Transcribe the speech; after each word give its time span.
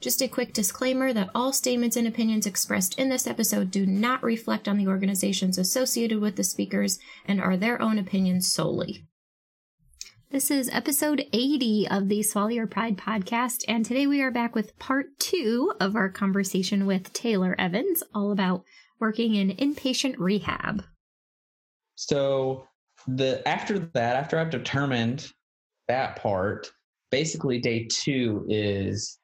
Just 0.00 0.22
a 0.22 0.28
quick 0.28 0.54
disclaimer 0.54 1.12
that 1.12 1.28
all 1.34 1.52
statements 1.52 1.94
and 1.94 2.08
opinions 2.08 2.46
expressed 2.46 2.98
in 2.98 3.10
this 3.10 3.26
episode 3.26 3.70
do 3.70 3.84
not 3.84 4.22
reflect 4.22 4.66
on 4.66 4.78
the 4.78 4.88
organizations 4.88 5.58
associated 5.58 6.20
with 6.20 6.36
the 6.36 6.44
speakers 6.44 6.98
and 7.26 7.38
are 7.38 7.58
their 7.58 7.82
own 7.82 7.98
opinions 7.98 8.50
solely. 8.50 9.04
This 10.30 10.50
is 10.50 10.70
episode 10.72 11.26
80 11.34 11.88
of 11.90 12.08
the 12.08 12.22
Swallow 12.22 12.48
Your 12.48 12.66
Pride 12.66 12.96
podcast, 12.96 13.62
and 13.68 13.84
today 13.84 14.06
we 14.06 14.22
are 14.22 14.30
back 14.30 14.54
with 14.54 14.78
part 14.78 15.18
two 15.18 15.74
of 15.80 15.94
our 15.94 16.08
conversation 16.08 16.86
with 16.86 17.12
Taylor 17.12 17.54
Evans, 17.58 18.02
all 18.14 18.32
about 18.32 18.64
working 19.00 19.34
in 19.34 19.50
inpatient 19.50 20.14
rehab. 20.16 20.82
So 21.96 22.64
the 23.06 23.46
after 23.46 23.78
that, 23.78 24.16
after 24.16 24.38
I've 24.38 24.48
determined 24.48 25.30
that 25.88 26.16
part, 26.16 26.70
basically 27.10 27.58
day 27.58 27.86
two 27.90 28.46
is 28.48 29.19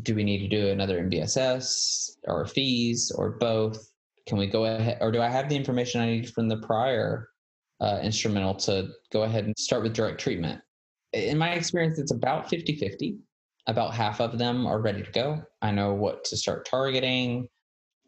do 0.00 0.14
we 0.14 0.24
need 0.24 0.38
to 0.38 0.48
do 0.48 0.68
another 0.68 1.02
MBSS 1.02 2.16
or 2.24 2.46
fees 2.46 3.12
or 3.14 3.32
both? 3.32 3.78
Can 4.26 4.38
we 4.38 4.46
go 4.46 4.64
ahead, 4.64 4.98
or 5.00 5.10
do 5.12 5.20
I 5.20 5.28
have 5.28 5.48
the 5.48 5.56
information 5.56 6.00
I 6.00 6.06
need 6.06 6.30
from 6.30 6.48
the 6.48 6.58
prior 6.58 7.28
uh, 7.80 7.98
instrumental 8.02 8.54
to 8.54 8.88
go 9.12 9.24
ahead 9.24 9.44
and 9.44 9.54
start 9.58 9.82
with 9.82 9.92
direct 9.92 10.20
treatment? 10.20 10.60
In 11.12 11.36
my 11.36 11.50
experience, 11.50 11.98
it's 11.98 12.12
about 12.12 12.48
50 12.48 12.76
50. 12.76 13.18
About 13.66 13.94
half 13.94 14.20
of 14.20 14.38
them 14.38 14.66
are 14.66 14.80
ready 14.80 15.02
to 15.02 15.10
go. 15.10 15.42
I 15.60 15.70
know 15.70 15.92
what 15.92 16.24
to 16.24 16.36
start 16.36 16.66
targeting, 16.66 17.48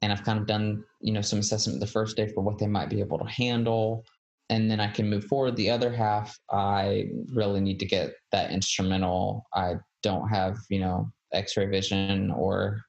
and 0.02 0.12
I've 0.12 0.24
kind 0.24 0.38
of 0.38 0.46
done 0.46 0.84
you 1.00 1.12
know 1.12 1.20
some 1.20 1.40
assessment 1.40 1.80
the 1.80 1.86
first 1.86 2.16
day 2.16 2.28
for 2.28 2.42
what 2.42 2.58
they 2.58 2.66
might 2.66 2.90
be 2.90 3.00
able 3.00 3.18
to 3.18 3.26
handle 3.26 4.04
and 4.50 4.70
then 4.70 4.80
I 4.80 4.88
can 4.88 5.08
move 5.08 5.24
forward. 5.24 5.56
The 5.56 5.70
other 5.70 5.90
half, 5.90 6.38
I 6.50 7.06
really 7.32 7.60
need 7.60 7.80
to 7.80 7.86
get 7.86 8.12
that 8.32 8.50
instrumental. 8.50 9.46
I 9.54 9.76
don't 10.02 10.28
have, 10.28 10.56
you 10.68 10.80
know, 10.80 11.10
x-ray 11.34 11.66
vision 11.66 12.30
or 12.30 12.84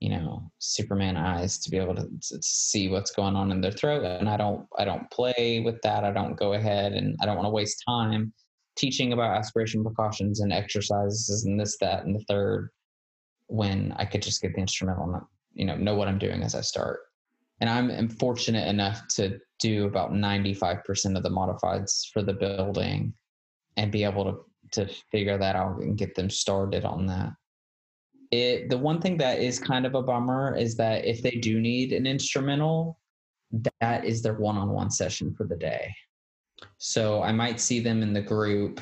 you 0.00 0.10
know 0.10 0.50
superman 0.58 1.16
eyes 1.16 1.58
to 1.58 1.70
be 1.70 1.78
able 1.78 1.94
to, 1.94 2.02
to, 2.02 2.38
see 2.42 2.88
what's 2.88 3.12
going 3.12 3.34
on 3.34 3.50
in 3.50 3.60
their 3.60 3.72
throat. 3.72 4.04
And 4.04 4.28
i 4.28 4.36
don't 4.36 4.66
i 4.78 4.84
don't 4.84 5.10
play 5.10 5.60
with 5.60 5.80
that. 5.82 6.04
I 6.04 6.12
don't 6.12 6.36
go 6.36 6.52
ahead 6.52 6.92
and 6.92 7.16
i 7.20 7.26
don't 7.26 7.36
want 7.36 7.46
to 7.46 7.50
waste 7.50 7.82
time 7.88 8.32
teaching 8.76 9.12
about 9.12 9.36
aspiration 9.36 9.82
precautions 9.82 10.40
and 10.40 10.52
exercises 10.52 11.44
and 11.46 11.58
this 11.58 11.78
that 11.80 12.04
and 12.04 12.14
the 12.14 12.24
third 12.28 12.70
when 13.46 13.94
i 13.96 14.04
could 14.04 14.22
just 14.22 14.42
get 14.42 14.54
the 14.54 14.60
instrumental 14.60 15.04
and 15.04 15.22
you 15.54 15.64
know 15.64 15.76
know 15.76 15.94
what 15.94 16.08
i'm 16.08 16.18
doing 16.18 16.42
as 16.42 16.54
i 16.54 16.60
start. 16.60 17.00
And 17.60 17.70
i'm, 17.70 18.08
fortunate 18.08 18.68
enough 18.68 19.08
to 19.16 19.38
do 19.60 19.86
about 19.86 20.12
95% 20.12 21.16
of 21.16 21.22
the 21.22 21.30
modifieds 21.30 22.10
for 22.12 22.22
the 22.22 22.34
building 22.34 23.14
and 23.78 23.90
be 23.90 24.04
able 24.04 24.24
to 24.24 24.38
to 24.72 24.92
figure 25.10 25.38
that 25.38 25.56
out 25.56 25.80
and 25.80 25.96
get 25.96 26.14
them 26.14 26.28
started 26.28 26.84
on 26.84 27.06
that 27.06 27.30
it 28.30 28.70
the 28.70 28.78
one 28.78 29.00
thing 29.00 29.16
that 29.18 29.40
is 29.40 29.58
kind 29.58 29.86
of 29.86 29.94
a 29.94 30.02
bummer 30.02 30.56
is 30.56 30.76
that 30.76 31.04
if 31.04 31.22
they 31.22 31.32
do 31.32 31.60
need 31.60 31.92
an 31.92 32.06
instrumental 32.06 32.98
that 33.80 34.04
is 34.04 34.22
their 34.22 34.34
one-on-one 34.34 34.90
session 34.90 35.32
for 35.34 35.46
the 35.46 35.56
day. 35.56 35.94
So 36.78 37.22
i 37.22 37.32
might 37.32 37.60
see 37.60 37.80
them 37.80 38.02
in 38.02 38.12
the 38.12 38.22
group 38.22 38.80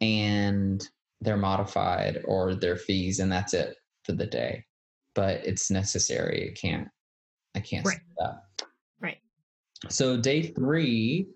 and 0.00 0.86
they're 1.20 1.36
modified 1.36 2.22
or 2.24 2.54
their 2.54 2.76
fees 2.76 3.20
and 3.20 3.30
that's 3.30 3.54
it 3.54 3.76
for 4.04 4.12
the 4.12 4.26
day. 4.26 4.64
But 5.14 5.46
it's 5.46 5.70
necessary. 5.70 6.48
It 6.48 6.60
can't 6.60 6.88
i 7.54 7.60
can't 7.60 7.86
right. 7.86 8.00
that. 8.18 8.42
Right. 9.00 9.18
So 9.88 10.16
day 10.16 10.42
three 10.42 11.28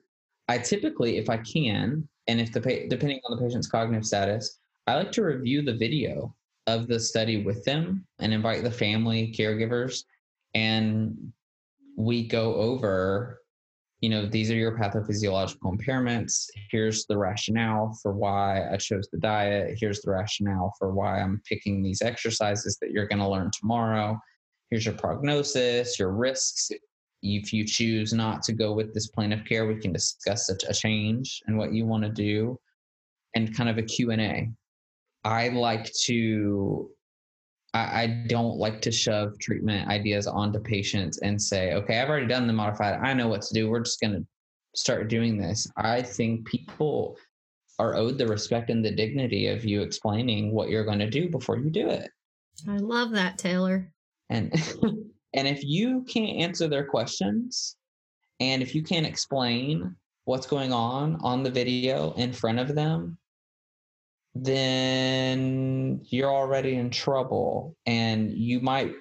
i 0.48 0.59
typically 0.59 1.19
if 1.19 1.28
i 1.28 1.37
can 1.38 2.09
and 2.26 2.41
if 2.41 2.53
the 2.53 2.60
depending 2.60 3.20
on 3.25 3.37
the 3.37 3.43
patient's 3.43 3.69
cognitive 3.69 4.06
status 4.06 4.60
i 4.87 4.94
like 4.94 5.12
to 5.12 5.22
review 5.22 5.62
the 5.62 5.75
video 5.75 6.34
of 6.69 6.87
the 6.87 7.01
study 7.01 7.43
with 7.43 7.65
them 7.65 8.06
and 8.21 8.33
invite 8.33 8.62
the 8.62 8.71
family 8.71 9.34
caregivers. 9.37 10.05
And 10.55 11.33
we 11.97 12.29
go 12.29 12.55
over 12.55 13.41
you 14.01 14.09
know 14.09 14.27
these 14.27 14.51
are 14.51 14.55
your 14.55 14.79
pathophysiological 14.79 15.77
impairments. 15.77 16.47
Here's 16.71 17.05
the 17.06 17.19
rationale 17.19 17.99
for 18.01 18.12
why 18.12 18.73
i 18.73 18.77
chose 18.77 19.09
the 19.11 19.19
diet. 19.19 19.77
Here's 19.81 20.01
the 20.03 20.12
rationale 20.12 20.73
for 20.79 20.93
why 20.95 21.21
i'm 21.21 21.43
picking 21.49 21.83
these 21.83 22.01
exercises 22.01 22.79
that 22.81 22.93
you're 22.93 23.09
going 23.09 23.19
to 23.19 23.29
learn 23.29 23.50
tomorrow. 23.59 24.17
Here's 24.71 24.85
your 24.85 24.95
prognosis 24.95 25.99
your 25.99 26.12
risks. 26.12 26.71
If 27.23 27.53
you 27.53 27.65
choose 27.65 28.12
not 28.12 28.45
to 28.45 28.53
go 28.53 28.73
with 28.73 28.95
this 28.95 29.09
plan 29.09 29.33
of 29.33 29.45
care 29.45 29.67
we 29.67 29.81
can 29.81 29.93
discuss 29.93 30.49
a, 30.49 30.73
change 30.73 31.43
and 31.49 31.59
what 31.59 31.73
you 31.73 31.85
want 31.85 32.05
to 32.05 32.11
do 32.11 32.56
and 33.35 33.56
kind 33.56 33.69
of 33.69 33.79
a 33.79 33.83
q&a 33.83 34.49
I 35.25 35.49
like 35.49 35.93
to 36.05 36.91
I, 37.75 38.03
I 38.03 38.25
don't 38.29 38.56
like 38.56 38.81
to 38.83 38.93
shove 38.93 39.39
treatment 39.39 39.89
ideas 39.89 40.27
onto 40.27 40.59
patients 40.59 41.19
and 41.19 41.41
say, 41.41 41.75
okay, 41.75 42.01
I've 42.01 42.09
already 42.09 42.27
done 42.27 42.47
the 42.47 42.53
modified. 42.53 42.99
I 43.03 43.12
know 43.12 43.29
what 43.29 43.43
to 43.43 43.55
do. 43.55 43.69
We're 43.69 43.81
just 43.81 44.01
gonna 44.01 44.25
start 44.75 45.09
doing 45.09 45.39
this. 45.39 45.71
I 45.77 46.03
think 46.03 46.47
people 46.47 47.19
are 47.79 47.95
owed 47.95 48.19
the 48.19 48.27
respect 48.27 48.71
and 48.71 48.84
the 48.84 48.91
dignity 48.91 49.49
of 49.49 49.65
you 49.65 49.83
explaining 49.83 50.53
what 50.53 50.69
you're 50.69 50.84
going 50.84 50.99
to 50.99 51.11
do 51.11 51.29
before 51.29 51.59
you 51.59 51.71
do 51.71 51.89
it. 51.89 52.11
I 52.69 52.79
love 52.79 53.12
that, 53.12 53.39
Taylor. 53.39 53.93
And 54.31 54.53
and 55.35 55.47
if 55.47 55.62
you 55.62 56.05
can't 56.09 56.39
answer 56.39 56.69
their 56.69 56.85
questions 56.85 57.77
and 58.41 58.62
if 58.62 58.75
you 58.75 58.83
can't 58.83 59.06
explain 59.06 59.95
what's 60.25 60.47
going 60.47 60.73
on 60.73 61.19
on 61.23 61.43
the 61.43 61.50
video 61.50 62.12
in 62.15 62.33
front 62.33 62.59
of 62.59 62.75
them, 62.75 63.17
then 64.44 66.00
you're 66.04 66.32
already 66.32 66.75
in 66.75 66.91
trouble 66.91 67.76
and 67.87 68.32
you 68.32 68.60
might 68.60 68.93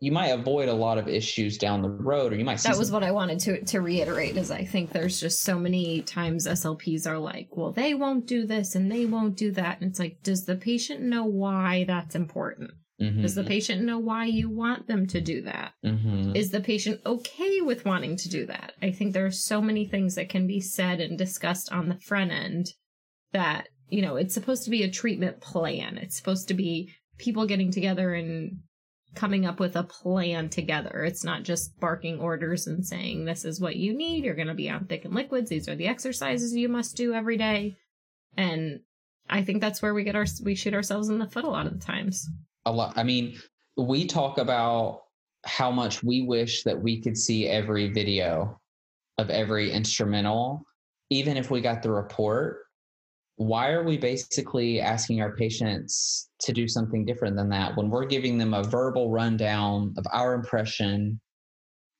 you 0.00 0.10
might 0.10 0.28
avoid 0.28 0.68
a 0.68 0.74
lot 0.74 0.98
of 0.98 1.06
issues 1.06 1.56
down 1.56 1.80
the 1.80 1.88
road 1.88 2.32
or 2.32 2.36
you 2.36 2.44
might 2.44 2.58
that 2.60 2.76
was 2.76 2.90
what 2.90 3.04
i 3.04 3.10
wanted 3.10 3.38
to 3.38 3.64
to 3.64 3.80
reiterate 3.80 4.36
is 4.36 4.50
i 4.50 4.64
think 4.64 4.90
there's 4.90 5.20
just 5.20 5.42
so 5.42 5.58
many 5.58 6.02
times 6.02 6.46
slps 6.46 7.06
are 7.06 7.18
like 7.18 7.48
well 7.52 7.72
they 7.72 7.94
won't 7.94 8.26
do 8.26 8.46
this 8.46 8.74
and 8.74 8.90
they 8.90 9.06
won't 9.06 9.36
do 9.36 9.52
that 9.52 9.80
and 9.80 9.90
it's 9.90 10.00
like 10.00 10.18
does 10.22 10.44
the 10.44 10.56
patient 10.56 11.00
know 11.00 11.24
why 11.24 11.84
that's 11.86 12.14
important 12.14 12.70
mm-hmm. 13.00 13.22
does 13.22 13.34
the 13.34 13.44
patient 13.44 13.82
know 13.82 13.98
why 13.98 14.24
you 14.24 14.50
want 14.50 14.86
them 14.86 15.06
to 15.06 15.20
do 15.20 15.42
that? 15.42 15.72
Mm-hmm. 15.84 16.34
Is 16.36 16.50
the 16.50 16.60
patient 16.60 17.00
okay 17.04 17.60
with 17.60 17.84
wanting 17.84 18.16
to 18.16 18.28
do 18.28 18.46
that 18.46 18.72
i 18.82 18.90
think 18.90 19.12
there 19.12 19.26
are 19.26 19.30
so 19.30 19.60
many 19.62 19.86
things 19.86 20.16
that 20.16 20.28
can 20.28 20.46
be 20.46 20.60
said 20.60 21.00
and 21.00 21.16
discussed 21.16 21.70
on 21.70 21.88
the 21.88 21.98
front 21.98 22.32
end 22.32 22.72
that 23.32 23.68
you 23.92 24.00
know, 24.00 24.16
it's 24.16 24.32
supposed 24.32 24.64
to 24.64 24.70
be 24.70 24.84
a 24.84 24.90
treatment 24.90 25.38
plan. 25.42 25.98
It's 25.98 26.16
supposed 26.16 26.48
to 26.48 26.54
be 26.54 26.94
people 27.18 27.46
getting 27.46 27.70
together 27.70 28.14
and 28.14 28.60
coming 29.14 29.44
up 29.44 29.60
with 29.60 29.76
a 29.76 29.82
plan 29.82 30.48
together. 30.48 31.04
It's 31.04 31.24
not 31.24 31.42
just 31.42 31.78
barking 31.78 32.18
orders 32.18 32.66
and 32.66 32.86
saying, 32.86 33.26
this 33.26 33.44
is 33.44 33.60
what 33.60 33.76
you 33.76 33.94
need. 33.94 34.24
You're 34.24 34.34
going 34.34 34.48
to 34.48 34.54
be 34.54 34.70
on 34.70 34.86
thick 34.86 35.04
and 35.04 35.14
liquids. 35.14 35.50
These 35.50 35.68
are 35.68 35.76
the 35.76 35.88
exercises 35.88 36.54
you 36.54 36.70
must 36.70 36.96
do 36.96 37.12
every 37.12 37.36
day. 37.36 37.76
And 38.34 38.80
I 39.28 39.44
think 39.44 39.60
that's 39.60 39.82
where 39.82 39.92
we 39.92 40.04
get 40.04 40.16
our, 40.16 40.24
we 40.42 40.54
shoot 40.54 40.72
ourselves 40.72 41.10
in 41.10 41.18
the 41.18 41.28
foot 41.28 41.44
a 41.44 41.50
lot 41.50 41.66
of 41.66 41.78
the 41.78 41.84
times. 41.84 42.26
A 42.64 42.72
lot. 42.72 42.94
I 42.96 43.02
mean, 43.02 43.38
we 43.76 44.06
talk 44.06 44.38
about 44.38 45.02
how 45.44 45.70
much 45.70 46.02
we 46.02 46.22
wish 46.22 46.62
that 46.62 46.80
we 46.80 47.02
could 47.02 47.18
see 47.18 47.46
every 47.46 47.92
video 47.92 48.58
of 49.18 49.28
every 49.28 49.70
instrumental, 49.70 50.62
even 51.10 51.36
if 51.36 51.50
we 51.50 51.60
got 51.60 51.82
the 51.82 51.90
report 51.90 52.60
why 53.36 53.70
are 53.70 53.84
we 53.84 53.96
basically 53.96 54.80
asking 54.80 55.20
our 55.20 55.34
patients 55.36 56.30
to 56.40 56.52
do 56.52 56.68
something 56.68 57.04
different 57.04 57.36
than 57.36 57.48
that 57.48 57.76
when 57.76 57.88
we're 57.88 58.04
giving 58.04 58.38
them 58.38 58.54
a 58.54 58.62
verbal 58.62 59.10
rundown 59.10 59.94
of 59.96 60.04
our 60.12 60.34
impression, 60.34 61.20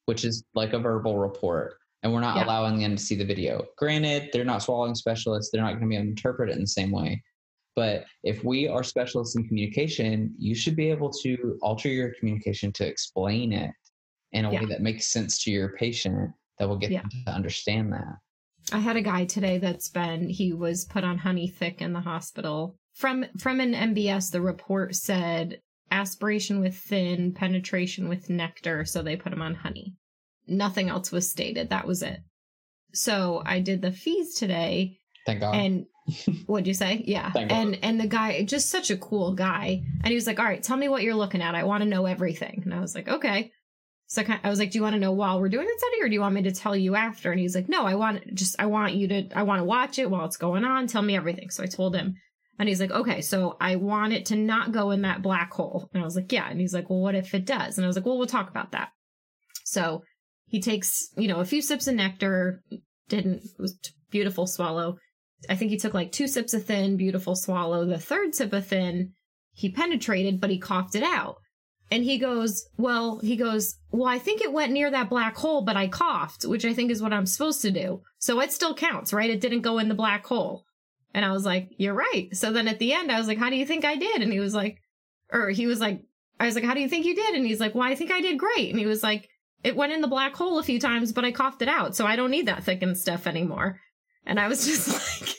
which 0.06 0.24
is 0.24 0.44
like 0.54 0.72
a 0.72 0.78
verbal 0.78 1.18
report, 1.18 1.74
and 2.02 2.12
we're 2.12 2.20
not 2.20 2.36
yeah. 2.36 2.44
allowing 2.44 2.78
them 2.78 2.96
to 2.96 3.02
see 3.02 3.14
the 3.14 3.24
video? 3.24 3.64
Granted, 3.78 4.30
they're 4.32 4.44
not 4.44 4.62
swallowing 4.62 4.94
specialists, 4.94 5.50
they're 5.50 5.62
not 5.62 5.70
going 5.70 5.82
to 5.82 5.86
be 5.88 5.96
able 5.96 6.04
to 6.04 6.10
interpret 6.10 6.50
it 6.50 6.56
in 6.56 6.62
the 6.62 6.66
same 6.66 6.90
way. 6.90 7.22
But 7.74 8.04
if 8.22 8.44
we 8.44 8.68
are 8.68 8.84
specialists 8.84 9.34
in 9.36 9.48
communication, 9.48 10.34
you 10.38 10.54
should 10.54 10.76
be 10.76 10.90
able 10.90 11.10
to 11.22 11.58
alter 11.62 11.88
your 11.88 12.12
communication 12.18 12.70
to 12.72 12.86
explain 12.86 13.52
it 13.52 13.70
in 14.32 14.44
a 14.44 14.52
yeah. 14.52 14.60
way 14.60 14.66
that 14.66 14.82
makes 14.82 15.06
sense 15.06 15.42
to 15.44 15.50
your 15.50 15.70
patient 15.70 16.30
that 16.58 16.68
will 16.68 16.76
get 16.76 16.90
yeah. 16.90 17.00
them 17.00 17.10
to 17.26 17.32
understand 17.32 17.92
that. 17.92 18.16
I 18.72 18.78
had 18.78 18.96
a 18.96 19.02
guy 19.02 19.26
today 19.26 19.58
that's 19.58 19.90
been 19.90 20.28
he 20.28 20.52
was 20.52 20.84
put 20.84 21.04
on 21.04 21.18
honey 21.18 21.48
thick 21.48 21.80
in 21.82 21.92
the 21.92 22.00
hospital 22.00 22.76
from 22.94 23.24
from 23.38 23.60
an 23.60 23.72
MBS, 23.72 24.30
the 24.30 24.40
report 24.40 24.94
said 24.94 25.60
aspiration 25.90 26.60
with 26.60 26.76
thin, 26.76 27.32
penetration 27.32 28.08
with 28.08 28.30
nectar, 28.30 28.84
so 28.84 29.02
they 29.02 29.16
put 29.16 29.32
him 29.32 29.42
on 29.42 29.54
honey. 29.54 29.94
Nothing 30.46 30.88
else 30.88 31.12
was 31.12 31.30
stated. 31.30 31.70
That 31.70 31.86
was 31.86 32.02
it. 32.02 32.20
So 32.92 33.42
I 33.44 33.60
did 33.60 33.82
the 33.82 33.92
fees 33.92 34.34
today. 34.34 34.98
Thank 35.24 35.40
God. 35.40 35.54
And 35.54 35.86
what'd 36.46 36.66
you 36.66 36.74
say? 36.74 37.02
Yeah. 37.06 37.30
Thank 37.32 37.52
and 37.52 37.78
and 37.82 38.00
the 38.00 38.06
guy, 38.06 38.42
just 38.44 38.68
such 38.68 38.90
a 38.90 38.96
cool 38.96 39.34
guy. 39.34 39.82
And 40.02 40.08
he 40.08 40.14
was 40.14 40.26
like, 40.26 40.38
All 40.38 40.44
right, 40.44 40.62
tell 40.62 40.76
me 40.76 40.88
what 40.88 41.02
you're 41.02 41.14
looking 41.14 41.42
at. 41.42 41.54
I 41.54 41.64
want 41.64 41.82
to 41.82 41.88
know 41.88 42.06
everything. 42.06 42.62
And 42.64 42.74
I 42.74 42.80
was 42.80 42.94
like, 42.94 43.08
Okay. 43.08 43.52
So 44.12 44.22
I 44.44 44.50
was 44.50 44.58
like, 44.58 44.70
Do 44.70 44.78
you 44.78 44.82
want 44.82 44.92
to 44.92 45.00
know 45.00 45.12
while 45.12 45.40
we're 45.40 45.48
doing 45.48 45.66
the 45.66 45.78
study 45.78 46.02
or 46.02 46.08
do 46.10 46.12
you 46.12 46.20
want 46.20 46.34
me 46.34 46.42
to 46.42 46.52
tell 46.52 46.76
you 46.76 46.96
after? 46.96 47.30
And 47.30 47.40
he's 47.40 47.54
like, 47.54 47.70
No, 47.70 47.86
I 47.86 47.94
want 47.94 48.34
just 48.34 48.56
I 48.58 48.66
want 48.66 48.92
you 48.92 49.08
to 49.08 49.28
I 49.34 49.42
want 49.42 49.60
to 49.60 49.64
watch 49.64 49.98
it 49.98 50.10
while 50.10 50.26
it's 50.26 50.36
going 50.36 50.64
on. 50.64 50.86
Tell 50.86 51.00
me 51.00 51.16
everything. 51.16 51.48
So 51.48 51.62
I 51.62 51.66
told 51.66 51.96
him. 51.96 52.16
And 52.58 52.68
he's 52.68 52.80
like, 52.80 52.90
okay, 52.90 53.22
so 53.22 53.56
I 53.58 53.76
want 53.76 54.12
it 54.12 54.26
to 54.26 54.36
not 54.36 54.70
go 54.70 54.90
in 54.90 55.02
that 55.02 55.22
black 55.22 55.50
hole. 55.50 55.88
And 55.92 56.02
I 56.02 56.04
was 56.04 56.14
like, 56.14 56.30
yeah. 56.30 56.48
And 56.50 56.60
he's 56.60 56.74
like, 56.74 56.90
well, 56.90 57.00
what 57.00 57.14
if 57.14 57.34
it 57.34 57.46
does? 57.46 57.78
And 57.78 57.84
I 57.84 57.88
was 57.88 57.96
like, 57.96 58.04
well, 58.04 58.18
we'll 58.18 58.26
talk 58.26 58.50
about 58.50 58.72
that. 58.72 58.90
So 59.64 60.02
he 60.46 60.60
takes, 60.60 61.08
you 61.16 61.28
know, 61.28 61.40
a 61.40 61.46
few 61.46 61.62
sips 61.62 61.86
of 61.86 61.94
nectar, 61.94 62.62
didn't, 63.08 63.42
was 63.58 63.78
beautiful 64.10 64.46
swallow. 64.46 64.98
I 65.48 65.56
think 65.56 65.70
he 65.70 65.78
took 65.78 65.94
like 65.94 66.12
two 66.12 66.28
sips 66.28 66.52
of 66.52 66.66
thin, 66.66 66.98
beautiful 66.98 67.34
swallow. 67.34 67.86
The 67.86 67.98
third 67.98 68.34
sip 68.34 68.52
of 68.52 68.66
thin, 68.66 69.14
he 69.54 69.70
penetrated, 69.70 70.38
but 70.38 70.50
he 70.50 70.58
coughed 70.58 70.94
it 70.94 71.02
out. 71.02 71.38
And 71.92 72.04
he 72.04 72.16
goes, 72.16 72.70
well, 72.78 73.18
he 73.18 73.36
goes, 73.36 73.76
well, 73.90 74.08
I 74.08 74.18
think 74.18 74.40
it 74.40 74.50
went 74.50 74.72
near 74.72 74.90
that 74.90 75.10
black 75.10 75.36
hole, 75.36 75.60
but 75.60 75.76
I 75.76 75.88
coughed, 75.88 76.46
which 76.46 76.64
I 76.64 76.72
think 76.72 76.90
is 76.90 77.02
what 77.02 77.12
I'm 77.12 77.26
supposed 77.26 77.60
to 77.60 77.70
do. 77.70 78.00
So 78.18 78.40
it 78.40 78.50
still 78.50 78.74
counts, 78.74 79.12
right? 79.12 79.28
It 79.28 79.42
didn't 79.42 79.60
go 79.60 79.78
in 79.78 79.90
the 79.90 79.94
black 79.94 80.24
hole. 80.24 80.64
And 81.12 81.22
I 81.22 81.32
was 81.32 81.44
like, 81.44 81.68
you're 81.76 81.92
right. 81.92 82.34
So 82.34 82.50
then 82.50 82.66
at 82.66 82.78
the 82.78 82.94
end, 82.94 83.12
I 83.12 83.18
was 83.18 83.28
like, 83.28 83.36
how 83.36 83.50
do 83.50 83.56
you 83.56 83.66
think 83.66 83.84
I 83.84 83.96
did? 83.96 84.22
And 84.22 84.32
he 84.32 84.40
was 84.40 84.54
like, 84.54 84.78
or 85.30 85.50
he 85.50 85.66
was 85.66 85.80
like, 85.80 86.00
I 86.40 86.46
was 86.46 86.54
like, 86.54 86.64
how 86.64 86.72
do 86.72 86.80
you 86.80 86.88
think 86.88 87.04
you 87.04 87.14
did? 87.14 87.34
And 87.34 87.44
he's 87.44 87.60
like, 87.60 87.74
well, 87.74 87.86
I 87.86 87.94
think 87.94 88.10
I 88.10 88.22
did 88.22 88.38
great. 88.38 88.70
And 88.70 88.78
he 88.78 88.86
was 88.86 89.02
like, 89.02 89.28
it 89.62 89.76
went 89.76 89.92
in 89.92 90.00
the 90.00 90.08
black 90.08 90.34
hole 90.34 90.58
a 90.58 90.62
few 90.62 90.80
times, 90.80 91.12
but 91.12 91.26
I 91.26 91.30
coughed 91.30 91.60
it 91.60 91.68
out. 91.68 91.94
So 91.94 92.06
I 92.06 92.16
don't 92.16 92.30
need 92.30 92.46
that 92.48 92.64
thickened 92.64 92.96
stuff 92.96 93.26
anymore. 93.26 93.80
And 94.24 94.40
I 94.40 94.48
was 94.48 94.64
just 94.64 94.88
like, 94.88 95.36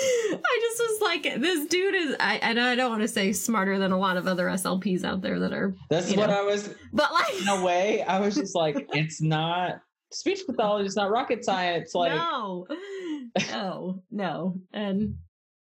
I 0.00 0.58
just 0.60 0.80
was 0.80 1.00
like, 1.00 1.40
this 1.40 1.66
dude 1.66 1.94
is, 1.94 2.16
I, 2.20 2.36
and 2.36 2.60
I 2.60 2.74
don't 2.74 2.90
want 2.90 3.02
to 3.02 3.08
say 3.08 3.32
smarter 3.32 3.78
than 3.78 3.92
a 3.92 3.98
lot 3.98 4.16
of 4.16 4.26
other 4.26 4.46
SLPs 4.46 5.04
out 5.04 5.22
there 5.22 5.38
that 5.40 5.52
are, 5.52 5.74
That's 5.90 6.14
what 6.14 6.30
know. 6.30 6.40
I 6.40 6.42
was, 6.42 6.74
but 6.92 7.12
like, 7.12 7.40
in 7.40 7.48
a 7.48 7.62
way, 7.64 8.02
I 8.02 8.20
was 8.20 8.34
just 8.34 8.54
like, 8.54 8.88
it's 8.92 9.20
not, 9.20 9.80
speech 10.10 10.40
pathology 10.46 10.86
It's 10.86 10.96
not 10.96 11.10
rocket 11.10 11.44
science. 11.44 11.94
Like, 11.94 12.12
no, 12.12 12.66
no, 13.50 14.02
no. 14.10 14.60
And 14.72 15.16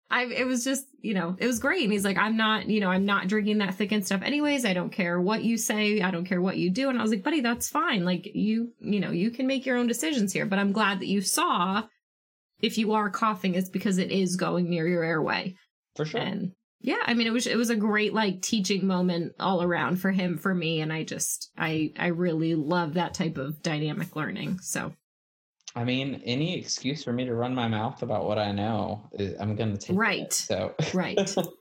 I, 0.09 0.25
it 0.25 0.45
was 0.45 0.63
just, 0.63 0.85
you 0.99 1.13
know, 1.13 1.35
it 1.39 1.47
was 1.47 1.59
great. 1.59 1.83
And 1.83 1.91
he's 1.91 2.05
like, 2.05 2.17
I'm 2.17 2.35
not, 2.35 2.67
you 2.67 2.81
know, 2.81 2.89
I'm 2.89 3.05
not 3.05 3.27
drinking 3.27 3.59
that 3.59 3.75
thickened 3.75 4.05
stuff 4.05 4.21
anyways. 4.21 4.65
I 4.65 4.73
don't 4.73 4.91
care 4.91 5.19
what 5.21 5.43
you 5.43 5.57
say. 5.57 6.01
I 6.01 6.11
don't 6.11 6.25
care 6.25 6.41
what 6.41 6.57
you 6.57 6.69
do. 6.69 6.89
And 6.89 6.99
I 6.99 7.01
was 7.01 7.11
like, 7.11 7.23
buddy, 7.23 7.41
that's 7.41 7.69
fine. 7.69 8.03
Like 8.03 8.29
you, 8.33 8.73
you 8.79 8.99
know, 8.99 9.11
you 9.11 9.31
can 9.31 9.47
make 9.47 9.65
your 9.65 9.77
own 9.77 9.87
decisions 9.87 10.33
here, 10.33 10.45
but 10.45 10.59
I'm 10.59 10.73
glad 10.73 10.99
that 10.99 11.07
you 11.07 11.21
saw 11.21 11.83
if 12.61 12.77
you 12.77 12.93
are 12.93 13.09
coughing, 13.09 13.55
it's 13.55 13.69
because 13.69 13.97
it 13.97 14.11
is 14.11 14.35
going 14.35 14.69
near 14.69 14.87
your 14.87 15.03
airway. 15.03 15.55
for 15.95 16.05
sure. 16.05 16.21
And 16.21 16.51
yeah, 16.79 17.01
I 17.05 17.13
mean, 17.13 17.27
it 17.27 17.33
was, 17.33 17.47
it 17.47 17.57
was 17.57 17.69
a 17.69 17.75
great 17.75 18.13
like 18.13 18.41
teaching 18.41 18.87
moment 18.87 19.33
all 19.39 19.61
around 19.61 19.97
for 19.97 20.11
him, 20.11 20.37
for 20.37 20.53
me. 20.53 20.81
And 20.81 20.91
I 20.91 21.03
just, 21.03 21.51
I, 21.57 21.93
I 21.97 22.07
really 22.07 22.55
love 22.55 22.95
that 22.95 23.13
type 23.13 23.37
of 23.37 23.61
dynamic 23.61 24.15
learning. 24.15 24.59
So 24.61 24.93
I 25.75 25.83
mean, 25.83 26.21
any 26.25 26.57
excuse 26.57 27.03
for 27.03 27.13
me 27.13 27.25
to 27.25 27.33
run 27.33 27.55
my 27.55 27.67
mouth 27.67 28.01
about 28.01 28.25
what 28.25 28.37
I 28.37 28.51
know, 28.51 29.09
eh, 29.17 29.33
I'm 29.39 29.55
going 29.55 29.71
to 29.71 29.77
take. 29.77 29.95
it. 29.95 29.99
Right. 29.99 30.33
So, 30.33 30.73
right. 30.93 31.29
so 31.29 31.53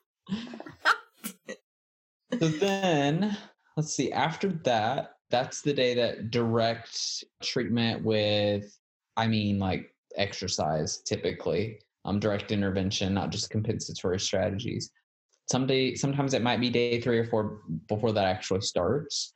then 2.30 3.36
let's 3.76 3.94
see 3.94 4.12
after 4.12 4.48
that 4.64 5.12
that's 5.30 5.62
the 5.62 5.72
day 5.72 5.94
that 5.94 6.30
direct 6.30 7.24
treatment 7.42 8.04
with 8.04 8.78
i 9.16 9.26
mean 9.26 9.58
like 9.58 9.89
exercise 10.16 10.98
typically 10.98 11.78
um 12.04 12.18
direct 12.18 12.52
intervention 12.52 13.14
not 13.14 13.30
just 13.30 13.50
compensatory 13.50 14.18
strategies. 14.18 14.90
Someday 15.50 15.94
sometimes 15.94 16.34
it 16.34 16.42
might 16.42 16.60
be 16.60 16.70
day 16.70 17.00
three 17.00 17.18
or 17.18 17.26
four 17.26 17.60
before 17.88 18.12
that 18.12 18.24
actually 18.24 18.60
starts 18.60 19.32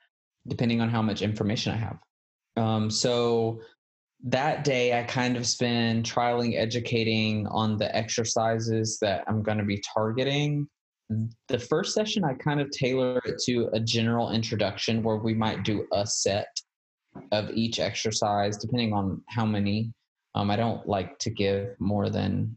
depending 0.46 0.80
on 0.80 0.88
how 0.88 1.02
much 1.02 1.22
information 1.22 1.72
i 1.72 1.76
have. 1.76 1.98
Um 2.56 2.90
so 2.90 3.60
that 4.26 4.64
day 4.64 4.98
i 4.98 5.02
kind 5.02 5.36
of 5.36 5.46
spend 5.46 6.04
trialing 6.04 6.58
educating 6.58 7.46
on 7.48 7.76
the 7.76 7.94
exercises 7.94 8.98
that 9.00 9.24
i'm 9.26 9.42
going 9.42 9.58
to 9.58 9.64
be 9.64 9.82
targeting. 9.94 10.66
The 11.48 11.58
first 11.58 11.94
session 11.94 12.24
i 12.24 12.32
kind 12.34 12.60
of 12.60 12.70
tailor 12.70 13.20
it 13.26 13.38
to 13.44 13.68
a 13.74 13.80
general 13.80 14.30
introduction 14.32 15.02
where 15.02 15.16
we 15.16 15.34
might 15.34 15.64
do 15.64 15.86
a 15.92 16.06
set 16.06 16.48
of 17.32 17.50
each 17.50 17.78
exercise 17.78 18.56
depending 18.56 18.92
on 18.92 19.22
how 19.28 19.44
many 19.44 19.92
um, 20.34 20.50
i 20.50 20.56
don't 20.56 20.86
like 20.86 21.18
to 21.18 21.30
give 21.30 21.74
more 21.78 22.10
than 22.10 22.56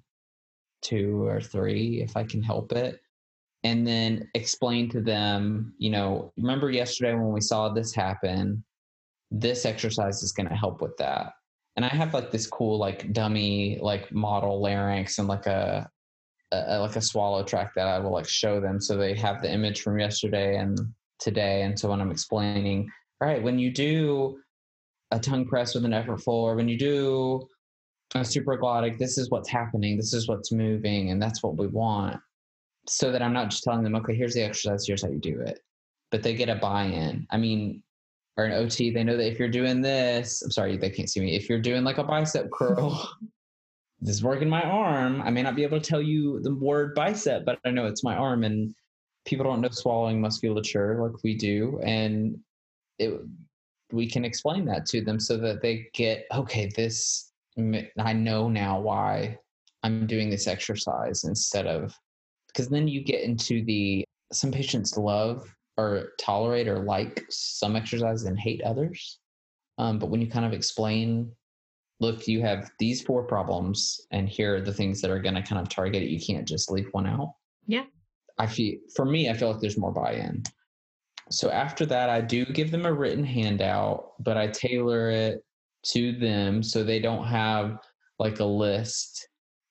two 0.82 1.26
or 1.26 1.42
three 1.42 2.02
if 2.02 2.16
i 2.16 2.24
can 2.24 2.42
help 2.42 2.72
it. 2.72 3.00
And 3.64 3.86
then 3.86 4.30
explain 4.36 4.90
to 4.92 5.02
them 5.02 5.74
you 5.78 5.90
know 5.90 6.32
remember 6.38 6.70
yesterday 6.70 7.14
when 7.14 7.32
we 7.32 7.42
saw 7.42 7.70
this 7.70 7.94
happen? 7.94 8.64
This 9.32 9.66
exercise 9.66 10.24
is 10.24 10.32
going 10.32 10.48
to 10.48 10.56
help 10.56 10.82
with 10.82 10.96
that. 10.98 11.34
And 11.76 11.84
i 11.84 11.90
have 11.90 12.14
like 12.14 12.32
this 12.32 12.48
cool 12.48 12.78
like 12.78 13.12
dummy 13.14 13.80
like 13.82 14.12
model 14.14 14.62
larynx 14.62 15.18
and 15.18 15.28
like 15.28 15.48
a 15.48 15.90
a, 16.52 16.80
like 16.80 16.96
a 16.96 17.02
swallow 17.02 17.44
track 17.44 17.74
that 17.76 17.88
I 17.88 18.00
will 18.00 18.12
like 18.12 18.28
show 18.28 18.60
them. 18.60 18.80
So 18.80 18.96
they 18.96 19.14
have 19.16 19.42
the 19.42 19.52
image 19.52 19.82
from 19.82 20.00
yesterday 20.00 20.58
and 20.58 20.80
today. 21.20 21.64
And 21.64 21.78
so 21.78 21.90
when 21.90 22.02
I'm 22.02 22.12
explaining, 22.12 22.90
all 23.20 23.28
right, 23.28 23.42
when 23.42 23.60
you 23.60 23.72
do 23.72 24.40
a 25.12 25.20
tongue 25.20 25.46
press 25.46 25.74
with 25.74 25.86
an 25.86 25.92
effortful, 25.92 26.28
or 26.28 26.56
when 26.56 26.68
you 26.68 26.78
do 26.78 27.48
a 28.16 28.20
supraglottic, 28.20 28.98
this 28.98 29.18
is 29.18 29.30
what's 29.30 29.50
happening, 29.50 29.98
this 29.98 30.14
is 30.14 30.28
what's 30.28 30.52
moving, 30.52 31.12
and 31.12 31.22
that's 31.22 31.44
what 31.44 31.58
we 31.58 31.68
want. 31.68 32.20
So 32.88 33.12
that 33.12 33.22
I'm 33.22 33.34
not 33.34 33.50
just 33.50 33.64
telling 33.64 33.84
them, 33.84 33.96
okay, 33.96 34.16
here's 34.16 34.34
the 34.34 34.44
exercise, 34.44 34.86
here's 34.88 35.04
how 35.04 35.10
you 35.10 35.20
do 35.20 35.42
it. 35.42 35.60
But 36.10 36.24
they 36.24 36.34
get 36.34 36.50
a 36.50 36.56
buy-in. 36.56 37.28
I 37.32 37.38
mean, 37.38 37.84
or 38.38 38.46
an 38.46 38.54
OT, 38.54 38.92
they 38.92 39.04
know 39.04 39.18
that 39.18 39.30
if 39.30 39.40
you're 39.40 39.50
doing 39.50 39.82
this, 39.82 40.42
I'm 40.42 40.52
sorry, 40.52 40.78
they 40.78 40.90
can't 40.90 41.10
see 41.10 41.20
me. 41.20 41.36
If 41.36 41.50
you're 41.50 41.60
doing 41.60 41.84
like 41.84 41.98
a 41.98 42.04
bicep 42.04 42.50
curl, 42.52 43.10
this 44.00 44.16
is 44.16 44.24
working 44.24 44.48
my 44.48 44.62
arm. 44.62 45.22
I 45.24 45.32
may 45.32 45.42
not 45.42 45.56
be 45.56 45.64
able 45.64 45.80
to 45.80 45.90
tell 45.90 46.02
you 46.02 46.40
the 46.42 46.54
word 46.54 46.94
bicep, 46.94 47.46
but 47.46 47.60
I 47.66 47.72
know 47.72 47.88
it's 47.88 48.04
my 48.04 48.16
arm. 48.16 48.44
And 48.44 48.74
people 49.26 49.44
don't 49.44 49.60
know 49.60 49.70
swallowing 49.70 50.22
musculature 50.22 51.02
like 51.02 51.24
we 51.24 51.36
do. 51.36 51.80
And 51.84 52.38
it, 53.00 53.20
we 53.92 54.08
can 54.08 54.24
explain 54.24 54.66
that 54.66 54.86
to 54.88 55.02
them 55.02 55.20
so 55.20 55.38
that 55.38 55.62
they 55.62 55.88
get, 55.94 56.28
okay, 56.32 56.72
this, 56.76 57.32
I 57.58 58.14
know 58.14 58.50
now 58.50 58.80
why 58.80 59.38
I'm 59.84 60.08
doing 60.08 60.30
this 60.30 60.48
exercise 60.48 61.24
instead 61.24 61.68
of, 61.68 61.94
because 62.48 62.70
then 62.70 62.88
you 62.88 63.04
get 63.04 63.24
into 63.24 63.64
the, 63.66 64.06
some 64.32 64.52
patients 64.52 64.98
love 64.98 65.48
or 65.78 66.14
tolerate 66.20 66.68
or 66.68 66.80
like 66.80 67.26
some 67.30 67.76
exercises 67.76 68.26
and 68.26 68.40
hate 68.40 68.62
others. 68.64 69.20
Um, 69.78 70.00
but 70.00 70.10
when 70.10 70.22
you 70.22 70.28
kind 70.28 70.46
of 70.46 70.54
explain 70.54 71.32
look, 72.00 72.28
you 72.28 72.42
have 72.42 72.70
these 72.80 73.02
four 73.02 73.24
problems, 73.24 74.02
and 74.12 74.30
here 74.30 74.56
are 74.56 74.62
the 74.62 74.74
things 74.74 75.02
that 75.02 75.12
are 75.12 75.20
going 75.20 75.36
to 75.36 75.42
kind 75.42 75.60
of 75.60 75.70
target 75.70 76.04
it. 76.04 76.10
You 76.10 76.20
can't 76.20 76.48
just 76.48 76.72
leave 76.72 76.88
one 76.92 77.08
out. 77.08 77.34
Yeah. 77.66 77.86
I 78.38 78.46
feel, 78.46 78.76
for 78.96 79.06
me, 79.06 79.30
I 79.30 79.34
feel 79.34 79.52
like 79.52 79.62
there's 79.62 79.80
more 79.80 79.92
buy 79.92 80.14
in. 80.14 80.44
So 81.32 81.50
after 81.50 81.86
that, 81.88 82.10
I 82.10 82.22
do 82.22 82.46
give 82.46 82.72
them 82.72 82.86
a 82.86 82.94
written 82.94 83.24
handout, 83.24 84.14
but 84.20 84.38
I 84.38 84.48
tailor 84.48 85.10
it 85.10 85.44
to 85.86 86.12
them 86.14 86.62
so 86.64 86.84
they 86.84 87.00
don't 87.00 87.26
have 87.26 87.78
like 88.20 88.40
a 88.40 88.46
list 88.46 89.28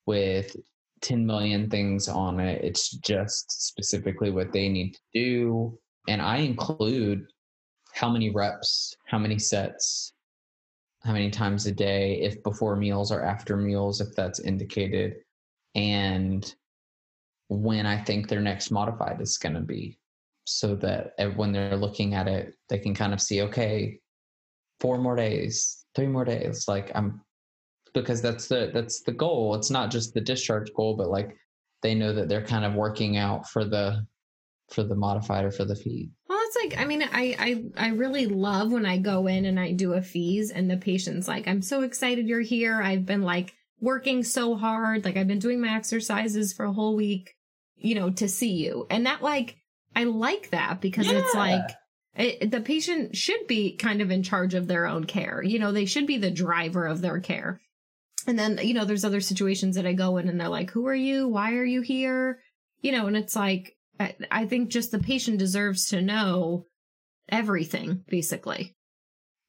with 0.06 0.56
10 1.02 1.26
million 1.26 1.68
things 1.68 2.08
on 2.08 2.40
it. 2.40 2.64
It's 2.64 2.90
just 2.90 3.66
specifically 3.66 4.30
what 4.30 4.52
they 4.52 4.68
need 4.68 4.94
to 4.94 5.00
do. 5.14 5.78
And 6.08 6.22
I 6.22 6.38
include 6.38 7.26
how 7.92 8.10
many 8.10 8.30
reps, 8.30 8.96
how 9.06 9.18
many 9.18 9.38
sets, 9.38 10.12
how 11.02 11.12
many 11.12 11.30
times 11.30 11.66
a 11.66 11.72
day, 11.72 12.20
if 12.20 12.42
before 12.42 12.76
meals 12.76 13.12
or 13.12 13.24
after 13.24 13.56
meals, 13.56 14.00
if 14.00 14.08
that's 14.16 14.40
indicated, 14.40 15.16
and 15.74 16.54
when 17.48 17.86
I 17.86 18.02
think 18.02 18.28
their 18.28 18.40
next 18.40 18.70
modified 18.70 19.20
is 19.20 19.38
going 19.38 19.54
to 19.54 19.60
be, 19.60 19.98
so 20.44 20.74
that 20.76 21.12
eh, 21.18 21.26
when 21.26 21.52
they're 21.52 21.76
looking 21.76 22.14
at 22.14 22.26
it, 22.26 22.54
they 22.68 22.78
can 22.78 22.94
kind 22.94 23.12
of 23.12 23.20
see, 23.20 23.42
okay, 23.42 24.00
four 24.80 24.98
more 24.98 25.16
days, 25.16 25.84
three 25.94 26.06
more 26.06 26.24
days. 26.24 26.66
Like 26.68 26.90
I'm, 26.94 27.20
because 27.94 28.20
that's 28.20 28.48
the 28.48 28.70
that's 28.74 29.02
the 29.02 29.12
goal. 29.12 29.54
It's 29.54 29.70
not 29.70 29.90
just 29.90 30.14
the 30.14 30.20
discharge 30.20 30.72
goal, 30.74 30.96
but 30.96 31.08
like 31.08 31.36
they 31.82 31.94
know 31.94 32.12
that 32.12 32.28
they're 32.28 32.44
kind 32.44 32.64
of 32.64 32.74
working 32.74 33.16
out 33.16 33.48
for 33.48 33.64
the 33.64 34.06
for 34.70 34.82
the 34.82 34.96
modified 34.96 35.44
or 35.44 35.50
for 35.50 35.64
the 35.64 35.76
feed. 35.76 36.10
Well, 36.28 36.40
it's 36.42 36.56
like 36.56 36.80
I 36.80 36.84
mean, 36.84 37.02
I 37.02 37.36
I 37.38 37.86
I 37.86 37.88
really 37.90 38.26
love 38.26 38.72
when 38.72 38.84
I 38.86 38.98
go 38.98 39.26
in 39.26 39.44
and 39.44 39.58
I 39.58 39.72
do 39.72 39.94
a 39.94 40.02
fees 40.02 40.50
and 40.50 40.70
the 40.70 40.76
patient's 40.76 41.28
like, 41.28 41.48
I'm 41.48 41.62
so 41.62 41.82
excited 41.82 42.28
you're 42.28 42.40
here. 42.40 42.82
I've 42.82 43.06
been 43.06 43.22
like 43.22 43.54
working 43.80 44.24
so 44.24 44.56
hard, 44.56 45.04
like 45.04 45.16
I've 45.16 45.28
been 45.28 45.38
doing 45.38 45.60
my 45.60 45.74
exercises 45.74 46.52
for 46.52 46.64
a 46.64 46.72
whole 46.72 46.96
week. 46.96 47.34
you 47.76 47.94
know, 47.94 48.10
to 48.10 48.28
see 48.28 48.52
you. 48.52 48.86
And 48.90 49.06
that 49.06 49.22
like 49.22 49.56
I 49.94 50.04
like 50.04 50.50
that 50.50 50.80
because 50.80 51.06
yeah. 51.06 51.18
it's 51.18 51.34
like 51.34 51.70
it, 52.16 52.50
the 52.50 52.60
patient 52.60 53.16
should 53.16 53.46
be 53.46 53.76
kind 53.76 54.00
of 54.00 54.10
in 54.10 54.22
charge 54.22 54.54
of 54.54 54.66
their 54.66 54.86
own 54.86 55.04
care. 55.04 55.42
You 55.42 55.58
know, 55.58 55.72
they 55.72 55.84
should 55.84 56.06
be 56.06 56.18
the 56.18 56.30
driver 56.30 56.86
of 56.86 57.00
their 57.00 57.20
care. 57.20 57.60
And 58.26 58.38
then, 58.38 58.58
you 58.62 58.74
know, 58.74 58.84
there's 58.84 59.04
other 59.04 59.20
situations 59.20 59.76
that 59.76 59.86
I 59.86 59.92
go 59.92 60.16
in 60.16 60.28
and 60.28 60.40
they're 60.40 60.48
like, 60.48 60.70
who 60.70 60.86
are 60.86 60.94
you? 60.94 61.28
Why 61.28 61.52
are 61.52 61.64
you 61.64 61.82
here? 61.82 62.40
You 62.80 62.92
know, 62.92 63.06
and 63.06 63.16
it's 63.16 63.36
like, 63.36 63.76
I, 64.30 64.46
think 64.46 64.68
just 64.68 64.90
the 64.90 64.98
patient 64.98 65.38
deserves 65.38 65.86
to 65.86 66.02
know 66.02 66.66
everything, 67.28 68.04
basically. 68.08 68.74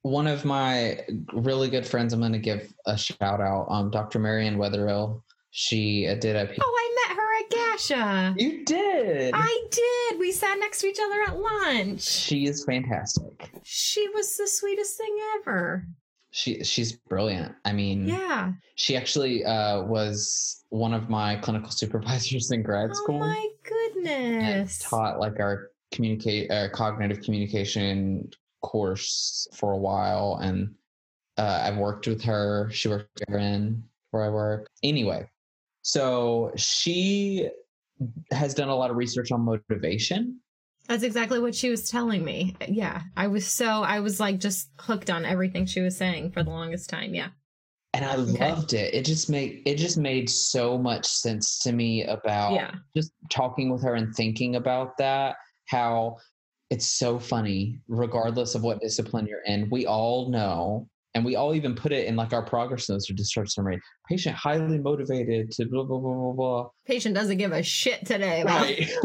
One 0.04 0.28
of 0.28 0.46
my 0.46 1.02
really 1.34 1.70
good 1.70 1.86
friends, 1.86 2.14
I'm 2.14 2.22
going 2.22 2.32
to 2.32 2.40
give 2.40 2.72
a 2.86 2.98
shout 2.98 3.42
out, 3.42 3.68
um, 3.70 3.92
Dr. 3.92 4.20
Marion 4.20 4.58
Wetherill. 4.58 5.22
She 5.52 6.08
uh, 6.08 6.16
did 6.16 6.36
a. 6.36 6.48
Oh, 6.62 6.76
I 6.78 7.07
met 7.07 7.07
Gasha. 7.50 8.36
You 8.38 8.66
did. 8.66 9.34
I 9.36 9.68
did. 9.72 10.20
We 10.20 10.32
sat 10.32 10.60
next 10.60 10.82
to 10.82 10.88
each 10.88 11.00
other 11.04 11.22
at 11.28 11.40
lunch. 11.40 12.02
She 12.02 12.46
is 12.46 12.66
fantastic. 12.66 13.52
She 13.64 14.08
was 14.10 14.36
the 14.38 14.48
sweetest 14.48 14.98
thing 14.98 15.18
ever 15.40 15.88
she 16.38 16.64
she's 16.64 16.94
brilliant. 16.94 17.56
I 17.66 17.74
mean, 17.74 18.08
yeah. 18.08 18.52
She 18.76 18.96
actually 18.96 19.44
uh, 19.44 19.82
was 19.84 20.64
one 20.70 20.94
of 20.94 21.10
my 21.10 21.38
clinical 21.38 21.72
supervisors 21.82 22.52
in 22.52 22.62
grad 22.62 22.96
school. 22.96 23.16
Oh 23.16 23.20
my 23.20 23.48
goodness! 23.64 24.80
taught 24.80 25.20
like 25.20 25.40
our 25.40 25.72
communicate 25.92 26.52
uh, 26.52 26.70
cognitive 26.70 27.22
communication 27.22 28.30
course 28.62 29.48
for 29.54 29.74
a 29.74 29.78
while, 29.78 30.40
and 30.42 30.76
uh, 31.38 31.64
I've 31.64 31.78
worked 31.78 32.08
with 32.08 32.24
her. 32.24 32.70
She 32.72 32.88
worked 32.88 33.24
there 33.28 33.40
in 33.40 33.84
where 34.12 34.24
I 34.24 34.30
work. 34.30 34.68
Anyway, 34.84 35.28
so 35.88 36.52
she 36.58 37.50
has 38.32 38.54
done 38.54 38.68
a 38.68 38.76
lot 38.76 38.92
of 38.92 38.98
research 38.98 39.32
on 39.32 39.42
motivation 39.42 40.38
that's 40.88 41.04
exactly 41.04 41.40
what 41.40 41.54
she 41.54 41.70
was 41.70 41.90
telling 41.90 42.24
me. 42.24 42.56
Yeah. 42.68 43.02
I 43.18 43.28
was 43.28 43.46
so, 43.46 43.66
I 43.84 44.00
was 44.00 44.20
like 44.20 44.40
just 44.40 44.70
hooked 44.80 45.10
on 45.10 45.26
everything 45.26 45.66
she 45.66 45.82
was 45.82 45.98
saying 45.98 46.32
for 46.32 46.44
the 46.44 46.50
longest 46.50 46.90
time. 46.90 47.14
Yeah. 47.14 47.30
And 47.94 48.06
I 48.06 48.16
okay. 48.16 48.52
loved 48.52 48.74
it. 48.74 48.94
It 48.94 49.06
just 49.06 49.30
made 49.30 49.64
it 49.66 49.76
just 49.76 49.98
made 49.98 50.30
so 50.30 50.78
much 50.78 51.06
sense 51.06 51.60
to 51.60 51.72
me 51.72 52.04
about 52.04 52.54
yeah. 52.54 52.76
just 52.96 53.12
talking 53.30 53.72
with 53.72 53.82
her 53.84 53.96
and 53.96 54.16
thinking 54.16 54.56
about 54.56 54.98
that. 54.98 55.36
How 55.68 56.18
it's 56.70 56.86
so 56.86 57.18
funny, 57.20 57.80
regardless 57.88 58.56
of 58.56 58.64
what 58.64 58.80
discipline 58.82 59.26
you're 59.28 59.44
in, 59.46 59.70
we 59.70 59.86
all 59.86 60.30
know, 60.30 60.88
and 61.18 61.26
we 61.26 61.36
all 61.36 61.56
even 61.56 61.74
put 61.74 61.92
it 61.92 62.06
in 62.06 62.16
like 62.16 62.32
our 62.32 62.44
progress 62.44 62.90
notes 62.90 63.10
or 63.10 63.14
discharge 63.16 63.50
summary. 63.50 63.82
Patient 64.08 64.36
highly 64.36 64.78
motivated 64.78 65.50
to 65.54 65.66
blah 65.66 65.84
blah 65.84 65.98
blah 65.98 66.14
blah 66.14 66.32
blah. 66.34 66.70
Patient 66.86 67.16
doesn't 67.16 67.38
give 67.38 67.52
a 67.54 67.64
shit 67.64 68.06
today. 68.06 68.44
Right. 68.44 68.88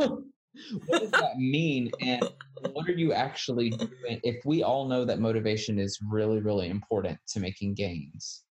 what 0.87 1.01
does 1.01 1.11
that 1.13 1.39
mean 1.39 1.91
and 2.03 2.29
what 2.73 2.87
are 2.87 2.93
you 2.93 3.15
actually 3.15 3.71
doing 3.71 4.21
if 4.23 4.45
we 4.45 4.63
all 4.63 4.87
know 4.87 5.03
that 5.07 5.19
motivation 5.19 5.79
is 5.79 5.99
really 6.11 6.41
really 6.41 6.69
important 6.69 7.19
to 7.27 7.41
making 7.41 7.73
gains 7.73 8.43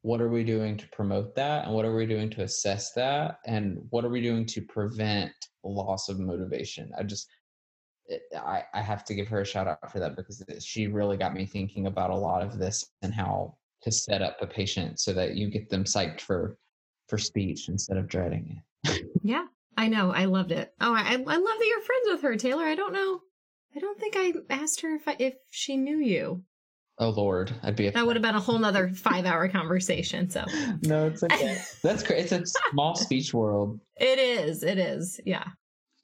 what 0.00 0.22
are 0.22 0.30
we 0.30 0.42
doing 0.42 0.74
to 0.74 0.88
promote 0.88 1.34
that 1.34 1.66
and 1.66 1.74
what 1.74 1.84
are 1.84 1.94
we 1.94 2.06
doing 2.06 2.30
to 2.30 2.42
assess 2.42 2.92
that 2.92 3.40
and 3.44 3.76
what 3.90 4.06
are 4.06 4.08
we 4.08 4.22
doing 4.22 4.46
to 4.46 4.62
prevent 4.62 5.30
loss 5.62 6.08
of 6.08 6.18
motivation 6.18 6.90
i 6.98 7.02
just 7.02 7.28
I, 8.36 8.64
I 8.74 8.80
have 8.80 9.04
to 9.06 9.14
give 9.14 9.28
her 9.28 9.42
a 9.42 9.46
shout 9.46 9.66
out 9.66 9.92
for 9.92 9.98
that 10.00 10.16
because 10.16 10.42
she 10.60 10.86
really 10.86 11.16
got 11.16 11.34
me 11.34 11.46
thinking 11.46 11.86
about 11.86 12.10
a 12.10 12.16
lot 12.16 12.42
of 12.42 12.58
this 12.58 12.86
and 13.02 13.12
how 13.12 13.56
to 13.82 13.92
set 13.92 14.22
up 14.22 14.38
a 14.40 14.46
patient 14.46 14.98
so 14.98 15.12
that 15.12 15.36
you 15.36 15.50
get 15.50 15.68
them 15.68 15.84
psyched 15.84 16.20
for 16.20 16.58
for 17.06 17.18
speech 17.18 17.68
instead 17.68 17.96
of 17.96 18.08
dreading 18.08 18.62
it 18.84 19.02
yeah 19.22 19.44
I 19.78 19.86
know. 19.86 20.10
I 20.10 20.24
loved 20.24 20.50
it. 20.50 20.74
Oh, 20.80 20.92
I, 20.92 21.12
I 21.12 21.14
love 21.14 21.24
that 21.24 21.66
you're 21.66 21.80
friends 21.82 22.08
with 22.08 22.22
her, 22.22 22.36
Taylor. 22.36 22.64
I 22.64 22.74
don't 22.74 22.92
know. 22.92 23.20
I 23.76 23.78
don't 23.78 23.98
think 23.98 24.16
I 24.16 24.32
asked 24.50 24.80
her 24.80 24.96
if 24.96 25.06
I, 25.06 25.14
if 25.20 25.34
she 25.50 25.76
knew 25.76 25.98
you. 25.98 26.42
Oh 26.98 27.10
Lord, 27.10 27.54
I'd 27.62 27.76
be. 27.76 27.86
A 27.86 27.92
that 27.92 28.04
would 28.04 28.16
have 28.16 28.22
been 28.24 28.34
a 28.34 28.40
whole 28.40 28.58
nother 28.58 28.88
five 28.94 29.24
hour 29.24 29.48
conversation. 29.48 30.28
So 30.30 30.44
no, 30.82 31.06
it's 31.06 31.22
okay. 31.22 31.62
That's 31.84 32.02
great. 32.02 32.24
It's 32.24 32.32
a 32.32 32.42
small 32.72 32.96
speech 32.96 33.32
world. 33.32 33.78
It 34.00 34.18
is. 34.18 34.64
It 34.64 34.78
is. 34.78 35.20
Yeah. 35.24 35.44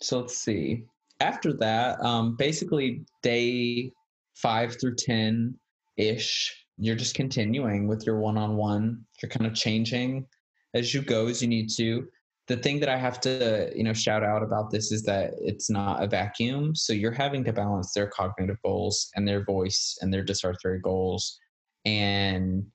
So 0.00 0.20
let's 0.20 0.38
see. 0.38 0.84
After 1.20 1.52
that, 1.54 2.00
um, 2.00 2.36
basically 2.36 3.04
day 3.22 3.92
five 4.34 4.78
through 4.80 4.96
ten 4.96 5.54
ish, 5.96 6.66
you're 6.76 6.96
just 6.96 7.14
continuing 7.14 7.86
with 7.86 8.04
your 8.04 8.18
one 8.18 8.36
on 8.36 8.56
one. 8.56 9.04
You're 9.22 9.30
kind 9.30 9.46
of 9.46 9.54
changing 9.54 10.26
as 10.74 10.92
you 10.92 11.02
go 11.02 11.28
as 11.28 11.40
you 11.40 11.48
need 11.48 11.70
to 11.76 12.08
the 12.46 12.56
thing 12.56 12.78
that 12.80 12.88
I 12.88 12.96
have 12.96 13.20
to, 13.22 13.72
you 13.74 13.84
know, 13.84 13.94
shout 13.94 14.22
out 14.22 14.42
about 14.42 14.70
this 14.70 14.92
is 14.92 15.02
that 15.04 15.32
it's 15.40 15.70
not 15.70 16.02
a 16.02 16.06
vacuum. 16.06 16.74
So 16.74 16.92
you're 16.92 17.12
having 17.12 17.42
to 17.44 17.52
balance 17.52 17.92
their 17.92 18.06
cognitive 18.06 18.58
goals 18.62 19.10
and 19.16 19.26
their 19.26 19.44
voice 19.44 19.96
and 20.02 20.12
their 20.12 20.24
dysarthritic 20.24 20.82
goals 20.82 21.38
and 21.86 22.66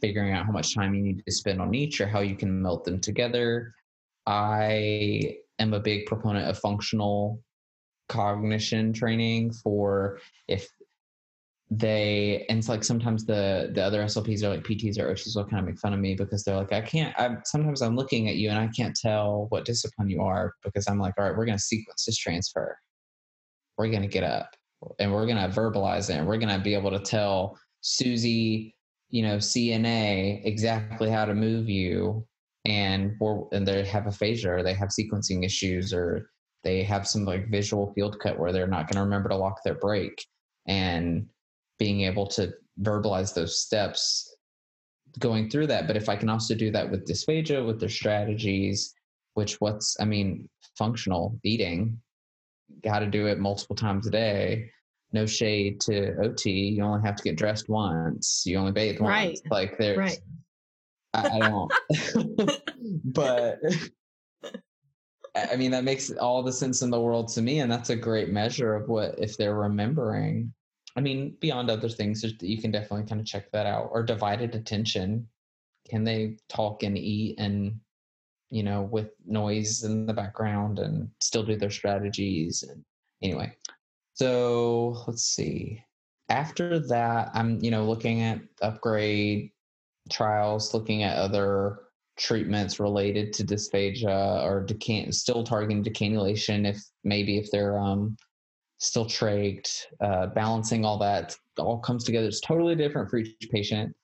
figuring 0.00 0.32
out 0.32 0.46
how 0.46 0.52
much 0.52 0.74
time 0.74 0.94
you 0.94 1.02
need 1.02 1.22
to 1.26 1.32
spend 1.32 1.60
on 1.60 1.74
each 1.74 2.00
or 2.00 2.06
how 2.06 2.20
you 2.20 2.34
can 2.34 2.62
melt 2.62 2.84
them 2.84 2.98
together. 2.98 3.74
I 4.26 5.36
am 5.58 5.74
a 5.74 5.80
big 5.80 6.06
proponent 6.06 6.48
of 6.48 6.58
functional 6.58 7.42
cognition 8.10 8.92
training 8.92 9.52
for 9.52 10.18
if 10.48 10.68
they 11.70 12.44
and 12.48 12.58
it's 12.58 12.68
like 12.68 12.82
sometimes 12.82 13.24
the 13.24 13.70
the 13.72 13.82
other 13.82 14.02
SLPs 14.02 14.42
are 14.42 14.48
like 14.48 14.64
PTs 14.64 14.98
or 14.98 15.12
OTs 15.12 15.36
will 15.36 15.44
kind 15.44 15.60
of 15.60 15.66
make 15.66 15.78
fun 15.78 15.94
of 15.94 16.00
me 16.00 16.16
because 16.16 16.42
they're 16.42 16.56
like 16.56 16.72
I 16.72 16.80
can't 16.80 17.16
I 17.16 17.36
sometimes 17.44 17.80
I'm 17.80 17.94
looking 17.94 18.28
at 18.28 18.34
you 18.36 18.50
and 18.50 18.58
I 18.58 18.66
can't 18.76 18.96
tell 18.96 19.46
what 19.50 19.64
discipline 19.64 20.10
you 20.10 20.20
are 20.22 20.52
because 20.64 20.88
I'm 20.88 20.98
like 20.98 21.14
all 21.16 21.24
right 21.24 21.36
we're 21.36 21.46
going 21.46 21.56
to 21.56 21.62
sequence 21.62 22.04
this 22.04 22.16
transfer. 22.16 22.76
We're 23.78 23.88
going 23.88 24.02
to 24.02 24.08
get 24.08 24.24
up 24.24 24.50
and 24.98 25.12
we're 25.12 25.26
going 25.26 25.36
to 25.36 25.56
verbalize 25.56 26.10
it 26.10 26.14
and 26.14 26.26
we're 26.26 26.38
going 26.38 26.54
to 26.54 26.62
be 26.62 26.74
able 26.74 26.90
to 26.90 26.98
tell 26.98 27.56
Susie 27.82 28.74
you 29.10 29.22
know 29.22 29.36
CNA 29.36 30.44
exactly 30.44 31.08
how 31.08 31.24
to 31.24 31.34
move 31.34 31.68
you 31.68 32.26
and 32.64 33.12
we're, 33.20 33.44
and 33.52 33.66
they 33.66 33.84
have 33.84 34.08
aphasia 34.08 34.50
or 34.50 34.62
they 34.64 34.74
have 34.74 34.88
sequencing 34.88 35.44
issues 35.44 35.94
or 35.94 36.30
they 36.62 36.82
have 36.82 37.06
some 37.06 37.24
like 37.24 37.48
visual 37.48 37.92
field 37.94 38.18
cut 38.20 38.38
where 38.38 38.52
they're 38.52 38.66
not 38.66 38.86
going 38.86 38.96
to 38.96 39.02
remember 39.02 39.28
to 39.28 39.36
lock 39.36 39.62
their 39.64 39.74
brake 39.74 40.24
and 40.66 41.26
being 41.78 42.02
able 42.02 42.26
to 42.26 42.52
verbalize 42.82 43.34
those 43.34 43.60
steps 43.60 44.36
going 45.18 45.48
through 45.48 45.66
that. 45.68 45.86
But 45.86 45.96
if 45.96 46.08
I 46.08 46.16
can 46.16 46.28
also 46.28 46.54
do 46.54 46.70
that 46.70 46.90
with 46.90 47.06
dysphagia, 47.06 47.66
with 47.66 47.80
their 47.80 47.88
strategies, 47.88 48.94
which 49.34 49.60
what's, 49.60 49.96
I 50.00 50.04
mean, 50.04 50.48
functional 50.76 51.38
eating, 51.44 52.00
got 52.84 53.00
to 53.00 53.06
do 53.06 53.26
it 53.26 53.38
multiple 53.38 53.76
times 53.76 54.06
a 54.06 54.10
day. 54.10 54.70
No 55.12 55.26
shade 55.26 55.80
to 55.82 56.14
OT. 56.22 56.50
You 56.50 56.84
only 56.84 57.02
have 57.02 57.16
to 57.16 57.22
get 57.22 57.36
dressed 57.36 57.68
once. 57.68 58.44
You 58.46 58.58
only 58.58 58.72
bathe 58.72 59.00
once. 59.00 59.40
Like 59.50 59.76
there's, 59.78 59.98
right. 59.98 60.18
I, 61.12 61.28
I 61.28 61.38
don't, 61.40 61.72
but 63.04 63.58
I 65.34 65.56
mean, 65.56 65.70
that 65.70 65.84
makes 65.84 66.10
all 66.10 66.42
the 66.42 66.52
sense 66.52 66.82
in 66.82 66.90
the 66.90 67.00
world 67.00 67.28
to 67.28 67.42
me. 67.42 67.60
And 67.60 67.70
that's 67.70 67.90
a 67.90 67.96
great 67.96 68.30
measure 68.30 68.74
of 68.74 68.88
what, 68.88 69.18
if 69.18 69.36
they're 69.36 69.54
remembering 69.54 70.52
I 70.96 71.00
mean, 71.00 71.36
beyond 71.40 71.70
other 71.70 71.88
things, 71.88 72.24
you 72.40 72.60
can 72.60 72.70
definitely 72.70 73.06
kind 73.06 73.20
of 73.20 73.26
check 73.26 73.50
that 73.52 73.66
out. 73.66 73.88
Or 73.92 74.02
divided 74.02 74.54
attention. 74.54 75.28
Can 75.88 76.04
they 76.04 76.36
talk 76.48 76.82
and 76.82 76.98
eat 76.98 77.38
and, 77.38 77.78
you 78.50 78.62
know, 78.62 78.82
with 78.82 79.10
noise 79.26 79.84
in 79.84 80.06
the 80.06 80.12
background 80.12 80.78
and 80.78 81.08
still 81.20 81.44
do 81.44 81.56
their 81.56 81.70
strategies? 81.70 82.64
And 82.64 82.84
anyway, 83.22 83.56
so 84.14 85.02
let's 85.06 85.24
see. 85.24 85.82
After 86.28 86.78
that, 86.88 87.30
I'm, 87.34 87.62
you 87.62 87.70
know, 87.70 87.84
looking 87.84 88.22
at 88.22 88.40
upgrade 88.60 89.52
trials, 90.10 90.74
looking 90.74 91.02
at 91.02 91.16
other 91.16 91.80
treatments 92.20 92.78
related 92.78 93.32
to 93.32 93.44
dysphagia 93.44 94.44
or 94.44 94.64
decan- 94.64 95.12
still 95.12 95.42
targeting 95.42 95.82
decannulation 95.82 96.68
if 96.68 96.78
maybe 97.02 97.38
if 97.38 97.50
they're 97.50 97.78
um, 97.78 98.16
still 98.78 99.06
trached, 99.06 99.86
uh, 100.00 100.26
balancing 100.26 100.84
all 100.84 100.98
that 100.98 101.34
all 101.58 101.78
comes 101.78 102.04
together. 102.04 102.26
It's 102.26 102.40
totally 102.40 102.74
different 102.74 103.08
for 103.08 103.18
each 103.18 103.48
patient 103.50 103.94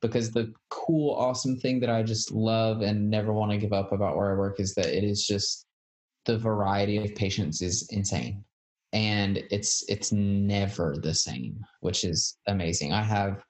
because 0.00 0.30
the 0.30 0.52
cool, 0.70 1.14
awesome 1.14 1.58
thing 1.58 1.80
that 1.80 1.90
I 1.90 2.02
just 2.02 2.30
love 2.30 2.82
and 2.82 3.10
never 3.10 3.32
want 3.32 3.50
to 3.50 3.58
give 3.58 3.72
up 3.72 3.92
about 3.92 4.16
where 4.16 4.32
I 4.32 4.38
work 4.38 4.60
is 4.60 4.74
that 4.74 4.86
it 4.86 5.02
is 5.02 5.26
just 5.26 5.66
the 6.26 6.38
variety 6.38 6.96
of 6.98 7.14
patients 7.14 7.60
is 7.60 7.88
insane. 7.90 8.44
And 8.92 9.42
it's 9.50 9.84
it's 9.88 10.12
never 10.12 10.94
the 11.02 11.14
same, 11.14 11.58
which 11.80 12.04
is 12.04 12.36
amazing. 12.46 12.92
I 12.92 13.02
have 13.02 13.42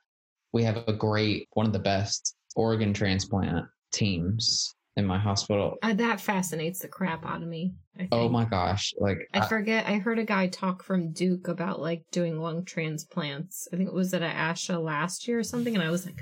we 0.52 0.62
have 0.64 0.78
a 0.88 0.92
great 0.92 1.48
one 1.52 1.66
of 1.66 1.74
the 1.74 1.78
best 1.78 2.36
organ 2.56 2.94
transplant 2.94 3.66
teams 3.94 4.74
in 4.96 5.06
my 5.06 5.18
hospital. 5.18 5.76
Uh, 5.82 5.94
that 5.94 6.20
fascinates 6.20 6.80
the 6.80 6.88
crap 6.88 7.24
out 7.24 7.42
of 7.42 7.48
me. 7.48 7.74
Oh 8.12 8.28
my 8.28 8.44
gosh! 8.44 8.92
Like 8.98 9.28
I, 9.32 9.40
I, 9.40 9.46
forget. 9.46 9.86
I 9.86 9.98
heard 9.98 10.18
a 10.18 10.24
guy 10.24 10.48
talk 10.48 10.82
from 10.82 11.12
Duke 11.12 11.48
about 11.48 11.80
like 11.80 12.02
doing 12.10 12.40
lung 12.40 12.64
transplants. 12.64 13.68
I 13.72 13.76
think 13.76 13.88
it 13.88 13.94
was 13.94 14.12
at 14.14 14.22
ASHA 14.22 14.82
last 14.82 15.28
year 15.28 15.38
or 15.38 15.44
something, 15.44 15.74
and 15.74 15.82
I 15.82 15.90
was 15.90 16.04
like, 16.04 16.20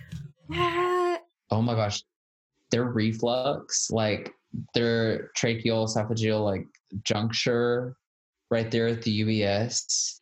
what? 0.48 1.22
Oh 1.50 1.62
my 1.62 1.74
gosh! 1.74 2.02
their 2.72 2.84
reflux, 2.84 3.90
like 3.92 4.34
their 4.74 5.30
tracheal 5.38 5.86
esophageal 5.86 6.42
like 6.42 6.66
juncture 7.04 7.96
right 8.50 8.70
there 8.70 8.88
at 8.88 9.02
the 9.02 9.20
UES, 9.20 10.20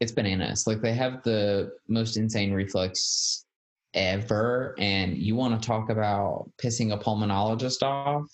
it's 0.00 0.12
bananas. 0.12 0.66
Like 0.66 0.82
they 0.82 0.94
have 0.94 1.22
the 1.22 1.70
most 1.86 2.16
insane 2.16 2.52
reflux 2.52 3.45
ever. 3.96 4.74
And 4.78 5.16
you 5.16 5.34
want 5.34 5.60
to 5.60 5.66
talk 5.66 5.90
about 5.90 6.50
pissing 6.62 6.92
a 6.92 6.98
pulmonologist 6.98 7.82
off? 7.82 8.24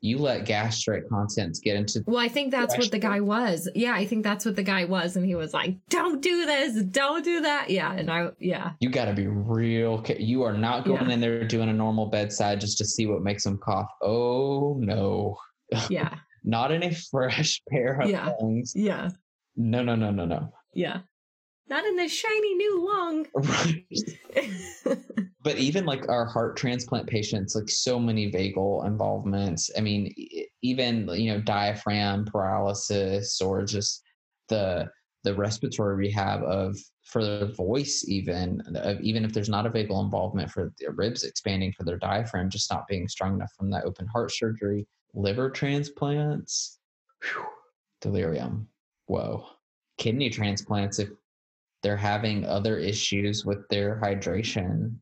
You 0.00 0.18
let 0.18 0.44
gastric 0.44 1.08
contents 1.08 1.60
get 1.60 1.76
into. 1.76 2.04
Well, 2.06 2.18
I 2.18 2.28
think 2.28 2.50
that's 2.50 2.76
what 2.76 2.90
the 2.90 2.98
guy 2.98 3.20
was. 3.20 3.70
Yeah, 3.74 3.94
I 3.94 4.04
think 4.04 4.22
that's 4.22 4.44
what 4.44 4.54
the 4.54 4.62
guy 4.62 4.84
was. 4.84 5.16
And 5.16 5.24
he 5.24 5.34
was 5.34 5.54
like, 5.54 5.76
don't 5.88 6.20
do 6.20 6.44
this, 6.44 6.82
don't 6.84 7.24
do 7.24 7.40
that. 7.40 7.70
Yeah. 7.70 7.90
And 7.94 8.10
I, 8.10 8.28
yeah. 8.38 8.72
You 8.80 8.90
got 8.90 9.06
to 9.06 9.14
be 9.14 9.26
real. 9.26 10.04
You 10.18 10.42
are 10.42 10.52
not 10.52 10.84
going 10.84 11.06
Yeah. 11.08 11.14
in 11.14 11.20
there 11.20 11.44
doing 11.48 11.70
a 11.70 11.72
normal 11.72 12.06
bedside 12.06 12.60
just 12.60 12.76
to 12.78 12.84
see 12.84 13.06
what 13.06 13.22
makes 13.22 13.44
them 13.44 13.56
cough. 13.58 13.88
Oh, 14.02 14.76
no. 14.78 15.36
Yeah. 15.88 16.14
Not 16.44 16.70
in 16.70 16.82
a 16.82 16.94
fresh 16.94 17.62
pair 17.70 17.98
of 18.00 18.10
Yeah. 18.10 18.32
lungs. 18.42 18.74
Yeah. 18.76 19.08
No, 19.56 19.82
no, 19.82 19.94
no, 19.96 20.10
no, 20.10 20.26
no. 20.26 20.52
Yeah. 20.74 20.98
Not 21.68 21.84
in 21.86 21.96
this 21.96 22.12
shiny 22.12 22.54
new 22.54 22.86
lung. 22.86 23.26
Right. 23.34 23.84
but 25.42 25.56
even 25.56 25.86
like 25.86 26.08
our 26.08 26.26
heart 26.26 26.56
transplant 26.56 27.06
patients 27.06 27.54
like 27.54 27.68
so 27.68 27.98
many 27.98 28.30
vagal 28.30 28.86
involvements. 28.86 29.70
I 29.76 29.80
mean 29.80 30.12
even 30.62 31.08
you 31.14 31.32
know 31.32 31.40
diaphragm 31.40 32.26
paralysis 32.26 33.40
or 33.40 33.64
just 33.64 34.02
the 34.48 34.88
the 35.22 35.34
respiratory 35.34 35.96
rehab 35.96 36.42
of 36.42 36.76
for 37.04 37.24
their 37.24 37.46
voice 37.52 38.04
even 38.08 38.60
of 38.76 39.00
even 39.00 39.24
if 39.24 39.32
there's 39.32 39.48
not 39.48 39.66
a 39.66 39.70
vagal 39.70 40.04
involvement 40.04 40.50
for 40.50 40.72
their 40.78 40.92
ribs 40.92 41.24
expanding 41.24 41.72
for 41.72 41.84
their 41.84 41.98
diaphragm 41.98 42.50
just 42.50 42.70
not 42.70 42.86
being 42.88 43.08
strong 43.08 43.34
enough 43.34 43.52
from 43.56 43.70
that 43.70 43.84
open 43.84 44.06
heart 44.06 44.32
surgery. 44.32 44.86
Liver 45.14 45.48
transplants. 45.48 46.78
Whew, 47.22 47.46
delirium. 48.00 48.68
Whoa. 49.06 49.46
Kidney 49.96 50.28
transplants 50.28 50.98
if 50.98 51.08
they're 51.84 51.96
having 51.98 52.46
other 52.46 52.78
issues 52.78 53.44
with 53.44 53.68
their 53.68 54.00
hydration. 54.02 54.96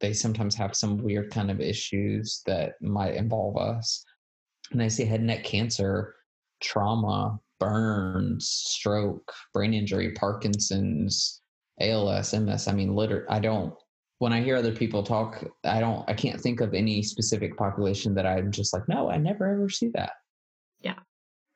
They 0.00 0.12
sometimes 0.12 0.54
have 0.54 0.76
some 0.76 0.98
weird 0.98 1.30
kind 1.30 1.50
of 1.50 1.62
issues 1.62 2.42
that 2.44 2.74
might 2.82 3.14
involve 3.14 3.56
us. 3.56 4.04
And 4.70 4.82
I 4.82 4.88
see 4.88 5.06
head 5.06 5.20
and 5.20 5.28
neck 5.28 5.44
cancer, 5.44 6.14
trauma, 6.60 7.40
burns, 7.58 8.48
stroke, 8.48 9.32
brain 9.54 9.72
injury, 9.72 10.12
Parkinson's, 10.12 11.40
ALS, 11.80 12.34
MS. 12.34 12.68
I 12.68 12.72
mean, 12.72 12.94
literally, 12.94 13.24
I 13.30 13.38
don't. 13.38 13.72
When 14.18 14.34
I 14.34 14.42
hear 14.42 14.56
other 14.56 14.74
people 14.74 15.02
talk, 15.02 15.42
I 15.64 15.80
don't. 15.80 16.04
I 16.06 16.12
can't 16.12 16.40
think 16.40 16.60
of 16.60 16.74
any 16.74 17.02
specific 17.02 17.56
population 17.56 18.14
that 18.14 18.26
I'm 18.26 18.52
just 18.52 18.74
like, 18.74 18.86
no, 18.88 19.10
I 19.10 19.16
never 19.16 19.50
ever 19.50 19.70
see 19.70 19.88
that. 19.94 20.12
Yeah. 20.80 20.98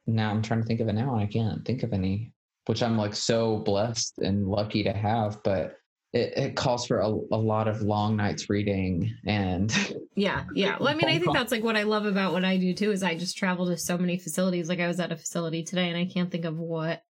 Now 0.06 0.30
I'm 0.30 0.40
trying 0.40 0.62
to 0.62 0.66
think 0.66 0.80
of 0.80 0.88
it 0.88 0.94
now, 0.94 1.12
and 1.12 1.22
I 1.22 1.26
can't 1.26 1.66
think 1.66 1.82
of 1.82 1.92
any 1.92 2.32
which 2.66 2.82
I'm 2.82 2.96
like 2.96 3.14
so 3.14 3.58
blessed 3.58 4.18
and 4.18 4.46
lucky 4.46 4.82
to 4.84 4.92
have, 4.92 5.42
but 5.42 5.76
it, 6.12 6.36
it 6.36 6.56
calls 6.56 6.86
for 6.86 7.00
a, 7.00 7.06
a 7.06 7.36
lot 7.36 7.68
of 7.68 7.82
long 7.82 8.16
nights 8.16 8.50
reading 8.50 9.14
and 9.26 9.72
Yeah, 10.16 10.44
yeah. 10.54 10.76
Well, 10.78 10.88
I 10.88 10.94
mean, 10.94 11.06
I 11.06 11.18
think 11.18 11.32
that's 11.32 11.52
like 11.52 11.62
what 11.62 11.76
I 11.76 11.84
love 11.84 12.04
about 12.04 12.32
what 12.32 12.44
I 12.44 12.56
do 12.56 12.74
too 12.74 12.90
is 12.90 13.02
I 13.02 13.14
just 13.14 13.38
travel 13.38 13.66
to 13.66 13.76
so 13.76 13.96
many 13.96 14.18
facilities. 14.18 14.68
Like 14.68 14.80
I 14.80 14.88
was 14.88 15.00
at 15.00 15.12
a 15.12 15.16
facility 15.16 15.62
today 15.62 15.88
and 15.88 15.96
I 15.96 16.04
can't 16.04 16.30
think 16.30 16.44
of 16.44 16.58
what 16.58 17.02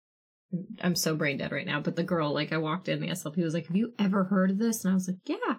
I'm 0.83 0.95
so 0.95 1.15
brain 1.15 1.39
dead 1.39 1.53
right 1.53 1.67
now. 1.67 1.81
But 1.81 1.97
the 1.97 2.03
girl, 2.03 2.33
like 2.33 2.53
I 2.53 2.59
walked 2.59 2.89
in, 2.89 3.01
the 3.01 3.09
SLP 3.09 3.43
was 3.43 3.55
like, 3.55 3.67
"Have 3.67 3.77
you 3.77 3.93
ever 3.99 4.25
heard 4.25 4.51
of 4.51 4.59
this?" 4.59 4.85
And 4.85 4.91
I 4.91 4.95
was 4.95 5.09
like, 5.09 5.19
"Yeah." 5.27 5.57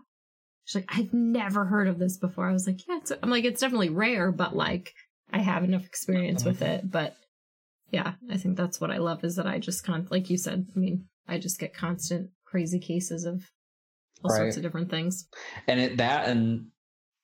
She's 0.65 0.75
like, 0.75 0.89
"I've 0.89 1.13
never 1.13 1.65
heard 1.65 1.88
of 1.88 2.00
this 2.00 2.17
before." 2.17 2.48
I 2.48 2.53
was 2.53 2.67
like, 2.67 2.88
"Yeah." 2.88 2.98
It's, 2.98 3.12
I'm 3.24 3.29
like, 3.29 3.46
"It's 3.46 3.62
definitely 3.62 3.89
rare, 3.89 4.31
but 4.31 4.55
like 4.55 4.93
I 5.31 5.39
have 5.39 5.63
enough 5.63 5.86
experience 5.86 6.41
uh-huh. 6.41 6.50
with 6.50 6.62
it." 6.62 6.91
But 6.91 7.15
yeah, 7.91 8.13
I 8.29 8.38
think 8.38 8.58
that's 8.58 8.79
what 8.79 8.91
I 8.91 8.98
love 8.98 9.24
is 9.24 9.36
that 9.36 9.48
I 9.48 9.60
just 9.60 9.84
con 9.84 10.08
like 10.12 10.29
you 10.29 10.38
said. 10.38 10.67
I 10.75 10.79
mean, 10.79 11.05
I 11.27 11.38
just 11.38 11.60
get 11.60 11.73
constant 11.73 12.30
crazy 12.45 12.80
cases 12.80 13.25
of 13.25 13.43
all 14.23 14.32
Right. 14.32 14.38
sorts 14.38 14.58
of 14.58 14.63
different 14.63 14.89
things. 14.89 15.28
and 15.67 15.80
it 15.80 15.97
that 15.97 16.28
and 16.28 16.67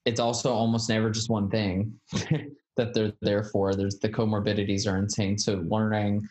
it's 0.06 0.20
also 0.20 0.54
almost 0.54 0.88
never 0.90 1.10
just 1.10 1.30
one 1.30 1.50
thing 1.50 1.94
that 2.78 2.94
they're 2.94 3.14
there 3.22 3.44
for. 3.44 3.74
There's 3.74 3.98
the 4.00 4.10
comorbidities 4.10 4.92
are 4.92 4.98
insane. 4.98 5.38
So 5.38 5.64
learning 5.68 6.22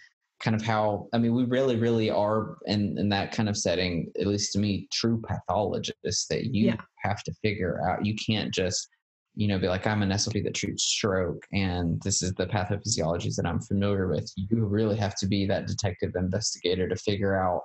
kind 0.41 0.55
of 0.55 0.63
how 0.63 1.09
I 1.13 1.19
mean 1.19 1.35
we 1.35 1.45
really, 1.45 1.77
really 1.77 2.11
are 2.11 2.57
in, 2.67 2.97
in 2.99 3.09
that 3.11 3.33
kind 3.33 3.49
of 3.49 3.57
setting, 3.57 4.13
at 4.21 4.27
least 4.27 4.53
to 4.53 4.59
me, 4.59 4.87
true 4.93 5.21
pathologists 5.27 6.27
that 6.29 6.45
you 6.55 6.67
Yeah. 6.67 6.77
have 6.99 7.23
to 7.25 7.33
figure 7.43 7.81
out. 7.89 8.05
You 8.07 8.15
can't 8.15 8.53
just 8.55 8.89
you 9.37 9.49
know, 9.49 9.59
be 9.59 9.69
like, 9.69 9.87
I'm 9.87 10.03
an 10.03 10.11
SLP 10.11 10.45
that 10.45 10.55
treats 10.55 10.85
stroke 10.85 11.45
and 11.53 12.01
this 12.03 12.23
is 12.23 12.33
the 12.35 12.47
pathophysiologies 12.47 13.37
that 13.37 13.47
I'm 13.47 13.61
familiar 13.61 14.09
with. 14.09 14.31
You 14.37 14.65
really 14.65 14.97
have 14.97 15.17
to 15.17 15.27
be 15.27 15.47
that 15.47 15.67
detective 15.67 16.13
investigator 16.17 16.89
to 16.89 16.97
figure 16.97 17.37
out 17.37 17.63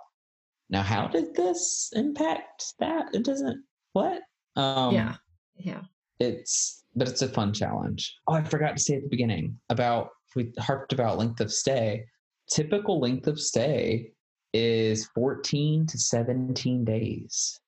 now 0.69 0.81
how 0.83 1.07
did 1.07 1.33
this 1.35 1.91
impact 1.93 2.73
that? 2.79 3.05
It 3.13 3.23
doesn't 3.23 3.63
what? 3.93 4.21
Um 4.55 4.93
yeah, 4.93 5.15
yeah. 5.55 5.81
it's 6.19 6.83
but 6.95 7.07
it's 7.07 7.21
a 7.21 7.29
fun 7.29 7.53
challenge. 7.53 8.15
Oh, 8.27 8.33
I 8.33 8.43
forgot 8.43 8.77
to 8.77 8.83
say 8.83 8.95
at 8.95 9.03
the 9.03 9.09
beginning 9.09 9.57
about 9.69 10.09
we 10.35 10.51
harped 10.59 10.93
about 10.93 11.17
length 11.17 11.39
of 11.39 11.51
stay. 11.51 12.05
Typical 12.51 12.99
length 12.99 13.27
of 13.27 13.39
stay 13.39 14.11
is 14.53 15.07
14 15.15 15.85
to 15.87 15.97
17 15.97 16.83
days. 16.83 17.59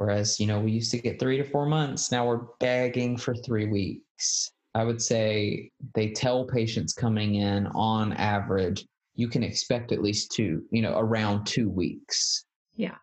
Whereas, 0.00 0.40
you 0.40 0.46
know, 0.46 0.58
we 0.58 0.72
used 0.72 0.90
to 0.92 0.98
get 0.98 1.20
three 1.20 1.36
to 1.36 1.44
four 1.44 1.66
months. 1.66 2.10
Now 2.10 2.26
we're 2.26 2.46
begging 2.58 3.18
for 3.18 3.34
three 3.34 3.66
weeks. 3.66 4.50
I 4.74 4.82
would 4.82 5.02
say 5.02 5.70
they 5.94 6.12
tell 6.12 6.46
patients 6.46 6.94
coming 6.94 7.34
in 7.34 7.66
on 7.74 8.14
average, 8.14 8.86
you 9.14 9.28
can 9.28 9.42
expect 9.42 9.92
at 9.92 10.00
least 10.00 10.32
two, 10.32 10.62
you 10.70 10.80
know, 10.80 10.98
around 10.98 11.44
two 11.44 11.68
weeks. 11.68 12.46
Yeah. 12.76 12.94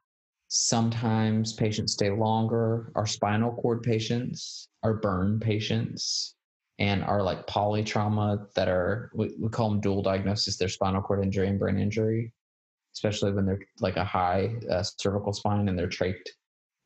Sometimes 0.48 1.54
patients 1.54 1.94
stay 1.94 2.10
longer. 2.10 2.92
Our 2.96 3.06
spinal 3.06 3.52
cord 3.52 3.84
patients, 3.84 4.68
our 4.82 4.96
burn 4.96 5.40
patients, 5.40 6.34
and 6.80 7.04
our 7.04 7.22
like 7.22 7.46
polytrauma 7.46 8.52
that 8.56 8.70
are, 8.70 9.12
we, 9.14 9.36
we 9.40 9.50
call 9.50 9.70
them 9.70 9.82
dual 9.82 10.02
diagnosis, 10.02 10.58
they're 10.58 10.68
spinal 10.68 11.04
cord 11.04 11.24
injury 11.24 11.48
and 11.48 11.60
brain 11.60 11.78
injury, 11.78 12.34
especially 12.96 13.34
when 13.34 13.46
they're 13.46 13.62
like 13.82 13.98
a 13.98 14.04
high 14.04 14.56
uh, 14.72 14.82
cervical 14.82 15.32
spine 15.32 15.70
and 15.70 15.78
they're 15.78 15.88
trached 15.88 16.30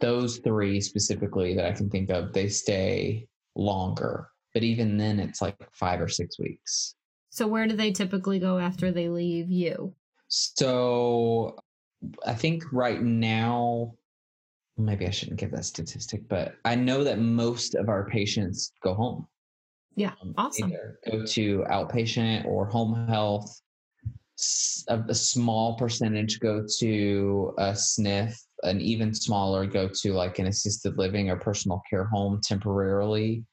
those 0.01 0.37
three 0.39 0.81
specifically 0.81 1.55
that 1.55 1.65
I 1.65 1.71
can 1.71 1.89
think 1.89 2.09
of, 2.09 2.33
they 2.33 2.49
stay 2.49 3.27
longer. 3.55 4.27
But 4.53 4.63
even 4.63 4.97
then, 4.97 5.19
it's 5.19 5.41
like 5.41 5.55
five 5.73 6.01
or 6.01 6.07
six 6.09 6.37
weeks. 6.39 6.95
So 7.29 7.47
where 7.47 7.67
do 7.67 7.75
they 7.75 7.91
typically 7.91 8.39
go 8.39 8.59
after 8.59 8.91
they 8.91 9.07
leave 9.07 9.49
you? 9.49 9.93
So 10.27 11.57
I 12.25 12.33
think 12.33 12.63
right 12.73 13.01
now, 13.01 13.93
maybe 14.77 15.07
I 15.07 15.11
shouldn't 15.11 15.39
give 15.39 15.51
that 15.51 15.65
statistic, 15.65 16.27
but 16.27 16.55
I 16.65 16.75
know 16.75 17.03
that 17.03 17.19
most 17.19 17.75
of 17.75 17.87
our 17.87 18.09
patients 18.09 18.73
go 18.83 18.93
home. 18.93 19.27
Yeah, 19.95 20.13
Um, 20.21 20.33
awesome. 20.37 20.71
Either 20.71 20.99
go 21.09 21.25
to 21.25 21.65
outpatient 21.69 22.45
or 22.45 22.65
home 22.65 23.07
health. 23.07 23.61
A 24.87 25.13
small 25.13 25.75
percentage 25.75 26.39
go 26.39 26.65
to 26.79 27.53
a 27.59 27.71
SNF, 27.73 28.35
an 28.63 28.82
even 28.82 29.13
smaller 29.13 29.65
go 29.65 29.88
to 29.88 30.13
like 30.13 30.39
an 30.39 30.47
assisted 30.47 30.97
living 30.97 31.30
or 31.30 31.36
personal 31.36 31.82
care 31.89 32.06
home 32.06 32.39
temporarily. 32.43 33.43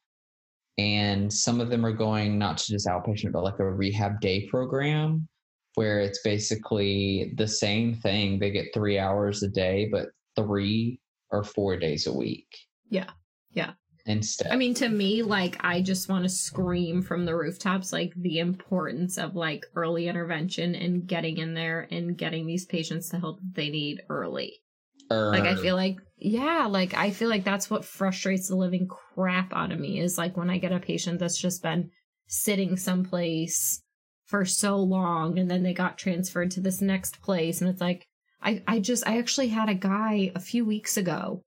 And 0.79 1.33
some 1.33 1.61
of 1.61 1.71
them 1.71 1.85
are 1.85 1.93
going 1.93 2.39
not 2.39 2.59
to 2.59 2.73
just 2.73 2.87
outpatient, 2.87 3.33
but 3.33 3.43
like 3.43 3.59
a 3.59 3.65
rehab 3.65 4.21
day 4.21 4.47
program 4.47 5.27
where 5.75 6.01
it's 6.01 6.21
basically 6.23 7.33
the 7.37 7.49
same 7.49 7.95
thing. 7.95 8.39
They 8.39 8.51
get 8.51 8.75
three 8.75 8.99
hours 8.99 9.43
a 9.43 9.49
day, 9.49 9.89
but 9.91 10.07
three 10.37 11.01
or 11.31 11.43
four 11.45 11.77
days 11.77 12.07
a 12.07 12.13
week. 12.13 12.47
Yeah. 12.89 13.11
Yeah. 13.53 13.73
Instead. 14.07 14.51
I 14.51 14.57
mean, 14.57 14.73
to 14.75 14.89
me, 14.89 15.23
like, 15.23 15.57
I 15.61 15.83
just 15.83 16.09
want 16.09 16.25
to 16.25 16.31
scream 16.31 17.03
from 17.03 17.27
the 17.27 17.37
rooftops, 17.37 17.93
like, 17.93 18.15
the 18.17 18.39
importance 18.39 19.19
of, 19.19 19.37
like, 19.37 19.67
early 19.75 20.09
intervention 20.09 20.75
and 20.75 21.07
getting 21.07 21.37
in 21.37 21.53
there 21.53 21.87
and 21.91 22.17
getting 22.17 22.47
these 22.47 22.65
patients 22.65 23.11
the 23.11 23.19
help 23.19 23.39
they 23.53 23.69
need 23.69 24.03
early. 24.09 24.63
Like, 25.11 25.45
I 25.45 25.55
feel 25.57 25.77
like, 25.77 25.99
yeah, 26.17 26.67
like, 26.67 26.95
I 26.95 27.11
feel 27.11 27.29
like 27.29 27.45
that's 27.45 27.71
what 27.71 27.85
frustrates 27.85 28.49
the 28.49 28.57
living 28.57 28.89
crap 28.89 29.53
out 29.55 29.73
of 29.73 29.81
me 29.81 30.01
is, 30.01 30.19
like, 30.19 30.37
when 30.37 30.51
I 30.51 30.59
get 30.59 30.73
a 30.73 30.81
patient 30.81 31.19
that's 31.19 31.41
just 31.41 31.63
been 31.63 31.91
sitting 32.27 32.77
someplace 32.77 33.83
for 34.27 34.45
so 34.45 34.77
long 34.77 35.39
and 35.39 35.51
then 35.51 35.63
they 35.63 35.73
got 35.73 35.97
transferred 35.97 36.51
to 36.53 36.61
this 36.61 36.83
next 36.83 37.23
place. 37.23 37.61
And 37.61 37.71
it's 37.71 37.81
like, 37.81 38.07
I, 38.43 38.63
I 38.67 38.79
just, 38.79 39.07
I 39.09 39.19
actually 39.19 39.49
had 39.49 39.71
a 39.71 39.75
guy 39.75 40.31
a 40.35 40.41
few 40.41 40.65
weeks 40.65 40.99
ago 40.99 41.43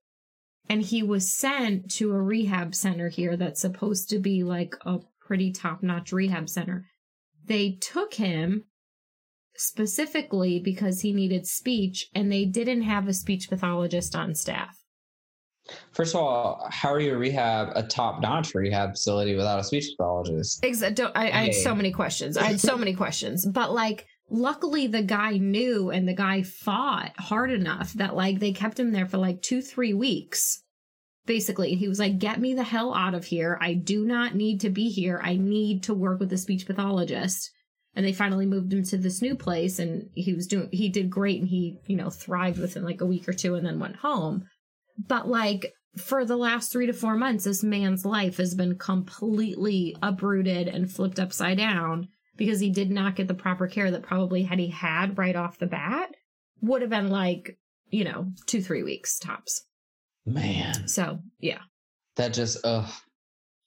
and 0.68 0.82
he 0.82 1.02
was 1.02 1.32
sent 1.32 1.90
to 1.92 2.12
a 2.12 2.20
rehab 2.20 2.74
center 2.74 3.08
here 3.08 3.36
that's 3.36 3.60
supposed 3.60 4.10
to 4.10 4.18
be 4.18 4.42
like 4.42 4.74
a 4.84 4.98
pretty 5.20 5.52
top 5.52 5.82
notch 5.82 6.12
rehab 6.12 6.48
center. 6.48 6.86
They 7.44 7.78
took 7.80 8.14
him 8.14 8.64
specifically 9.62 10.58
because 10.58 11.00
he 11.00 11.12
needed 11.12 11.46
speech 11.46 12.08
and 12.14 12.30
they 12.30 12.44
didn't 12.44 12.82
have 12.82 13.08
a 13.08 13.14
speech 13.14 13.48
pathologist 13.48 14.14
on 14.14 14.34
staff. 14.34 14.76
First 15.92 16.14
of 16.14 16.20
all, 16.20 16.66
how 16.70 16.92
are 16.92 17.00
you 17.00 17.16
rehab 17.16 17.72
a 17.76 17.84
top-notch 17.84 18.54
rehab 18.54 18.90
facility 18.90 19.36
without 19.36 19.60
a 19.60 19.64
speech 19.64 19.94
pathologist? 19.96 20.64
Exactly. 20.64 21.06
I, 21.14 21.26
I 21.26 21.44
had 21.44 21.54
so 21.54 21.74
many 21.74 21.92
questions. 21.92 22.36
I 22.36 22.44
had 22.44 22.60
so 22.60 22.76
many 22.76 22.94
questions, 22.94 23.46
but 23.46 23.72
like, 23.72 24.06
luckily 24.28 24.86
the 24.86 25.02
guy 25.02 25.36
knew 25.36 25.90
and 25.90 26.08
the 26.08 26.14
guy 26.14 26.42
fought 26.42 27.12
hard 27.18 27.52
enough 27.52 27.92
that 27.92 28.16
like 28.16 28.40
they 28.40 28.52
kept 28.52 28.80
him 28.80 28.90
there 28.90 29.06
for 29.06 29.18
like 29.18 29.42
two, 29.42 29.62
three 29.62 29.94
weeks. 29.94 30.62
Basically, 31.24 31.76
he 31.76 31.86
was 31.86 32.00
like, 32.00 32.18
"Get 32.18 32.40
me 32.40 32.52
the 32.52 32.64
hell 32.64 32.92
out 32.92 33.14
of 33.14 33.26
here! 33.26 33.56
I 33.60 33.74
do 33.74 34.04
not 34.04 34.34
need 34.34 34.60
to 34.62 34.70
be 34.70 34.88
here. 34.88 35.20
I 35.22 35.36
need 35.36 35.84
to 35.84 35.94
work 35.94 36.18
with 36.18 36.32
a 36.32 36.38
speech 36.38 36.66
pathologist." 36.66 37.52
And 37.94 38.06
they 38.06 38.12
finally 38.12 38.46
moved 38.46 38.72
him 38.72 38.84
to 38.84 38.96
this 38.96 39.20
new 39.20 39.34
place, 39.34 39.78
and 39.78 40.08
he 40.14 40.32
was 40.32 40.46
doing. 40.46 40.68
He 40.72 40.88
did 40.88 41.10
great, 41.10 41.40
and 41.40 41.48
he, 41.48 41.78
you 41.86 41.96
know, 41.96 42.08
thrived 42.08 42.58
within 42.58 42.84
like 42.84 43.00
a 43.00 43.06
week 43.06 43.28
or 43.28 43.34
two, 43.34 43.54
and 43.54 43.66
then 43.66 43.78
went 43.78 43.96
home. 43.96 44.44
But 44.96 45.28
like 45.28 45.72
for 45.96 46.24
the 46.24 46.36
last 46.36 46.72
three 46.72 46.86
to 46.86 46.92
four 46.92 47.16
months, 47.16 47.44
this 47.44 47.62
man's 47.62 48.04
life 48.04 48.38
has 48.38 48.54
been 48.54 48.78
completely 48.78 49.96
uprooted 50.02 50.68
and 50.68 50.90
flipped 50.90 51.20
upside 51.20 51.58
down 51.58 52.08
because 52.36 52.60
he 52.60 52.70
did 52.70 52.90
not 52.90 53.14
get 53.14 53.28
the 53.28 53.34
proper 53.34 53.66
care 53.66 53.90
that 53.90 54.02
probably 54.02 54.42
had 54.42 54.58
he 54.58 54.68
had 54.68 55.18
right 55.18 55.36
off 55.36 55.58
the 55.58 55.66
bat 55.66 56.10
would 56.62 56.80
have 56.80 56.90
been 56.90 57.10
like, 57.10 57.58
you 57.90 58.04
know, 58.04 58.28
two, 58.46 58.62
three 58.62 58.82
weeks 58.82 59.18
tops. 59.18 59.66
Man, 60.24 60.88
So 60.88 61.18
yeah. 61.40 61.60
that 62.16 62.32
just 62.32 62.58
ugh. 62.64 62.90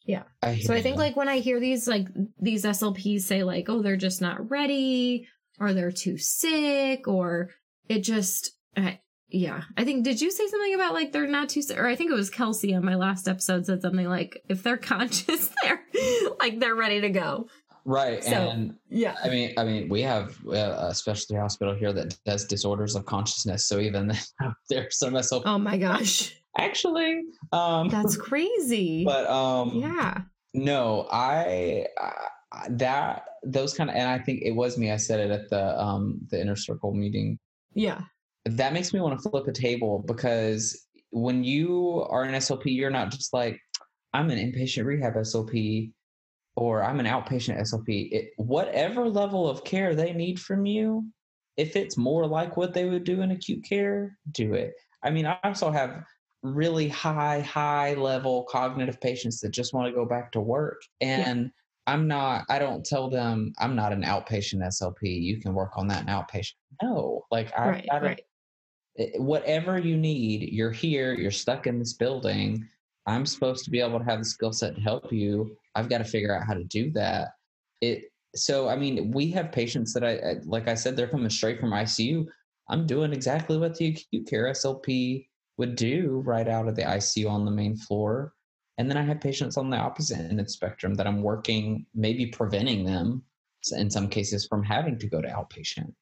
Yeah. 0.05 0.23
I 0.41 0.59
So 0.59 0.73
I 0.73 0.81
think 0.81 0.95
it. 0.95 0.99
like 0.99 1.15
when 1.15 1.27
I 1.29 1.39
hear 1.39 1.59
these 1.59 1.87
like 1.87 2.07
these 2.39 2.63
SLPs 2.63 3.21
say 3.21 3.43
like, 3.43 3.69
oh, 3.69 3.81
they're 3.81 3.97
just 3.97 4.21
not 4.21 4.49
ready 4.51 5.27
or 5.59 5.73
they're 5.73 5.91
too 5.91 6.17
sick 6.17 7.07
or 7.07 7.49
it 7.89 7.99
just 7.99 8.51
I 8.77 8.99
yeah. 9.29 9.63
I 9.75 9.83
think 9.83 10.03
did 10.03 10.21
you 10.21 10.29
say 10.31 10.47
something 10.47 10.75
about 10.75 10.93
like 10.93 11.11
they're 11.11 11.27
not 11.27 11.49
too 11.49 11.61
sick 11.61 11.77
or 11.77 11.87
I 11.87 11.95
think 11.95 12.11
it 12.11 12.15
was 12.15 12.29
Kelsey 12.29 12.73
on 12.75 12.85
my 12.85 12.95
last 12.95 13.27
episode 13.27 13.65
said 13.65 13.81
something 13.81 14.07
like 14.07 14.41
if 14.47 14.61
they're 14.63 14.77
conscious 14.93 15.49
they're 15.63 15.81
like 16.39 16.59
they're 16.59 16.75
ready 16.75 17.01
to 17.01 17.09
go. 17.09 17.47
right, 17.85 18.23
so- 18.23 18.31
and 18.31 18.75
Yeah. 18.89 19.15
I 19.23 19.29
mean, 19.29 19.53
I 19.57 19.63
mean, 19.63 19.89
we 19.89 20.01
have 20.03 20.35
a 20.51 20.93
specialty 20.93 21.39
hospital 21.39 21.73
here 21.73 21.93
that 21.93 22.17
does 22.25 22.45
disorders 22.45 22.95
of 22.95 23.05
consciousness. 23.05 23.67
So 23.67 23.79
even 23.79 24.11
there's 24.69 24.97
some 24.97 25.13
SLP. 25.13 25.43
Oh 25.45 25.57
my 25.57 25.77
gosh. 25.77 26.35
Actually, 26.57 27.23
um, 27.51 27.89
That's 27.89 28.17
crazy. 28.29 29.03
but 29.05 29.29
um, 29.29 29.71
yeah. 29.75 30.21
No, 30.53 31.07
I, 31.11 31.87
I 31.99 32.13
that 32.69 33.23
those 33.43 33.73
kind 33.73 33.89
of, 33.89 33.95
and 33.95 34.09
I 34.09 34.19
think 34.19 34.41
it 34.43 34.51
was 34.51 34.77
me. 34.77 34.91
I 34.91 34.97
said 34.97 35.19
it 35.19 35.31
at 35.31 35.49
the 35.49 35.79
um 35.79 36.19
the 36.29 36.39
inner 36.39 36.55
circle 36.55 36.93
meeting. 36.93 37.37
Yeah. 37.73 38.01
That 38.45 38.73
makes 38.73 38.93
me 38.93 38.99
want 38.99 39.19
to 39.19 39.29
flip 39.29 39.47
a 39.47 39.51
table 39.51 40.03
because 40.07 40.85
when 41.11 41.43
you 41.43 42.05
are 42.09 42.23
an 42.23 42.35
SLP, 42.35 42.65
you're 42.67 42.89
not 42.89 43.11
just 43.11 43.33
like 43.33 43.59
I'm 44.13 44.29
an 44.29 44.37
inpatient 44.37 44.85
rehab 44.85 45.15
SLP 45.15 45.91
or 46.55 46.83
I'm 46.83 46.99
an 46.99 47.05
outpatient 47.05 47.59
SLP. 47.59 48.11
It, 48.11 48.29
whatever 48.37 49.09
level 49.09 49.49
of 49.49 49.63
care 49.63 49.93
they 49.93 50.13
need 50.13 50.39
from 50.39 50.65
you, 50.65 51.05
if 51.57 51.75
it's 51.75 51.97
more 51.97 52.25
like 52.27 52.55
what 52.55 52.73
they 52.73 52.85
would 52.85 53.03
do 53.03 53.21
in 53.21 53.31
acute 53.31 53.65
care, 53.67 54.17
do 54.31 54.53
it. 54.53 54.73
I 55.03 55.09
mean, 55.09 55.25
I 55.25 55.37
also 55.43 55.71
have 55.71 56.03
really 56.53 56.88
high, 56.88 57.39
high 57.39 57.93
level 57.95 58.43
cognitive 58.49 58.99
patients 59.01 59.39
that 59.41 59.49
just 59.49 59.73
want 59.73 59.88
to 59.88 59.93
go 59.93 60.05
back 60.05 60.31
to 60.34 60.39
work. 60.39 60.81
And 61.01 61.51
I'm 61.88 62.08
not, 62.08 62.45
I 62.49 62.60
don't 62.60 62.86
tell 62.86 63.10
them 63.10 63.53
I'm 63.60 63.75
not 63.75 63.93
an 63.93 64.03
outpatient 64.03 64.63
SLP. 64.65 65.21
You 65.21 65.39
can 65.39 65.53
work 65.53 65.71
on 65.75 65.88
that 65.88 66.01
in 66.01 66.08
outpatient. 66.08 66.53
No, 66.81 67.23
like 67.31 67.51
I, 67.58 67.67
right. 67.69 67.88
I 67.91 67.99
don't, 67.99 68.08
Right. 68.10 68.21
whatever 69.17 69.77
you 69.77 69.97
need, 69.97 70.49
you're 70.51 70.71
here, 70.71 71.13
you're 71.13 71.31
stuck 71.31 71.67
in 71.67 71.79
this 71.79 71.93
building. 71.93 72.67
I'm 73.08 73.25
supposed 73.25 73.63
to 73.65 73.71
be 73.71 73.79
able 73.81 73.99
to 73.99 74.05
have 74.05 74.19
the 74.19 74.25
skill 74.25 74.51
set 74.51 74.75
to 74.75 74.81
help 74.81 75.12
you. 75.12 75.55
I've 75.75 75.89
got 75.89 75.99
to 75.99 76.05
figure 76.05 76.36
out 76.36 76.47
how 76.47 76.53
to 76.53 76.63
do 76.63 76.91
that. 76.91 77.29
It 77.81 78.05
so 78.36 78.67
I 78.67 78.75
mean, 78.75 79.12
we 79.12 79.31
have 79.31 79.51
patients 79.51 79.93
that 79.93 80.03
I- 80.03 80.41
like 80.45 80.67
I 80.67 80.75
said 80.75 80.95
they're 80.97 81.08
coming 81.08 81.29
straight 81.29 81.60
from 81.60 81.71
ICU. 81.71 82.25
I'm 82.67 82.86
doing 82.88 83.13
exactly 83.13 83.58
what 83.58 83.75
the 83.77 83.88
acute 83.89 84.27
care 84.27 84.45
SLP 84.47 85.27
would 85.57 85.75
do 85.75 86.21
right 86.25 86.47
out 86.47 86.67
of 86.67 86.75
the 86.75 86.83
ICU 86.83 87.29
on 87.29 87.45
the 87.45 87.51
main 87.51 87.75
floor. 87.75 88.33
And 88.77 88.89
then 88.89 88.97
I 88.97 89.03
have 89.03 89.21
patients 89.21 89.55
on 89.57 89.69
the 89.69 89.77
opposite 89.77 90.19
end 90.19 90.39
of 90.39 90.45
the 90.45 90.51
spectrum 90.51 90.95
that 90.95 91.07
I'm 91.07 91.21
working, 91.21 91.85
maybe 91.95 92.25
preventing 92.25 92.85
them 92.85 93.23
in 93.71 93.89
some 93.89 94.09
cases 94.09 94.45
from 94.45 94.63
having 94.63 94.99
to 94.99 95.07
go 95.07 95.21
to 95.21 95.27
outpatient. 95.27 95.93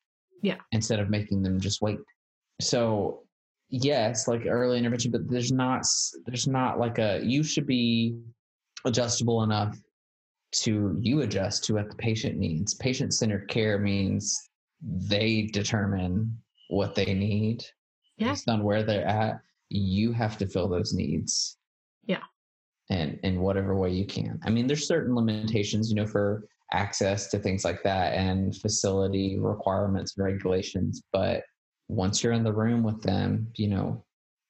Yeah. 0.42 0.58
Instead 0.72 1.00
of 1.00 1.10
making 1.10 1.44
them 1.44 1.60
just 1.60 1.82
wait 1.82 2.00
so 2.62 3.24
yes 3.70 4.28
like 4.28 4.46
early 4.46 4.78
intervention 4.78 5.12
but 5.12 5.28
there's 5.30 5.52
not 5.52 5.86
there's 6.26 6.48
not 6.48 6.80
like 6.80 7.00
a 7.00 7.22
you 7.24 7.44
should 7.44 7.66
be 7.66 8.18
adjustable 8.86 9.44
enough 9.44 9.78
to 10.52 10.96
you 11.02 11.22
adjust 11.22 11.64
to 11.64 11.74
what 11.74 11.90
the 11.90 11.96
patient 11.96 12.38
needs 12.38 12.76
patient 12.76 13.14
centered 13.14 13.48
care 13.48 13.80
means 13.80 14.50
they 14.82 15.50
determine 15.54 16.38
what 16.70 16.94
they 16.94 17.14
need 17.14 17.64
Yeah. 18.18 18.30
based 18.30 18.50
on 18.50 18.64
where 18.64 18.84
they're 18.84 19.06
at 19.08 19.40
you 19.70 20.12
have 20.12 20.38
to 20.38 20.48
fill 20.48 20.68
those 20.70 20.94
needs 20.94 21.58
Yeah. 22.06 22.22
and 22.90 23.20
in 23.24 23.42
whatever 23.42 23.76
way 23.76 23.92
you 23.92 24.06
can 24.06 24.40
i 24.46 24.50
mean 24.50 24.68
there's 24.68 24.88
certain 24.88 25.16
limitations 25.16 25.90
you 25.90 25.96
know 25.96 26.06
for 26.08 26.48
access 26.74 27.30
to 27.32 27.40
things 27.40 27.64
like 27.64 27.82
that 27.84 28.14
and 28.14 28.56
facility 28.56 29.38
requirements 29.40 30.16
and 30.18 30.26
regulations 30.26 31.02
but 31.12 31.44
once 31.88 32.24
you're 32.24 32.34
in 32.34 32.44
the 32.44 32.54
room 32.54 32.84
with 32.84 33.02
them 33.02 33.48
you 33.56 33.68
know 33.68 34.04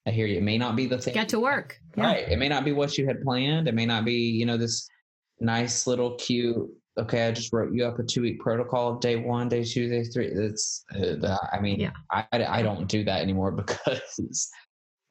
i 0.06 0.10
hear 0.10 0.26
you 0.26 0.38
it 0.38 0.42
may 0.42 0.58
not 0.58 0.76
be 0.76 0.86
the 0.86 0.98
thing 0.98 1.14
Get 1.14 1.28
to 1.30 1.40
work. 1.40 1.78
Yeah. 1.96 2.04
right 2.04 2.28
it 2.28 2.38
may 2.38 2.48
not 2.48 2.64
be 2.64 2.72
what 2.72 2.96
you 2.98 3.06
had 3.06 3.22
planned 3.22 3.68
it 3.68 3.74
may 3.74 3.86
not 3.86 4.04
be 4.04 4.14
you 4.14 4.46
know 4.46 4.56
this 4.56 4.88
nice 5.40 5.86
little 5.86 6.14
cute 6.16 6.68
okay 6.98 7.26
i 7.26 7.32
just 7.32 7.52
wrote 7.52 7.72
you 7.74 7.84
up 7.84 7.98
a 7.98 8.02
two 8.02 8.22
week 8.22 8.38
protocol 8.40 8.92
of 8.92 9.00
day 9.00 9.16
one 9.16 9.48
day 9.48 9.64
two 9.64 9.88
day 9.88 10.04
three 10.04 10.26
it's 10.26 10.84
uh, 10.94 11.36
i 11.52 11.60
mean 11.60 11.80
Yeah. 11.80 11.90
I, 12.10 12.26
I 12.32 12.62
don't 12.62 12.86
do 12.88 13.04
that 13.04 13.20
anymore 13.22 13.50
because 13.62 14.50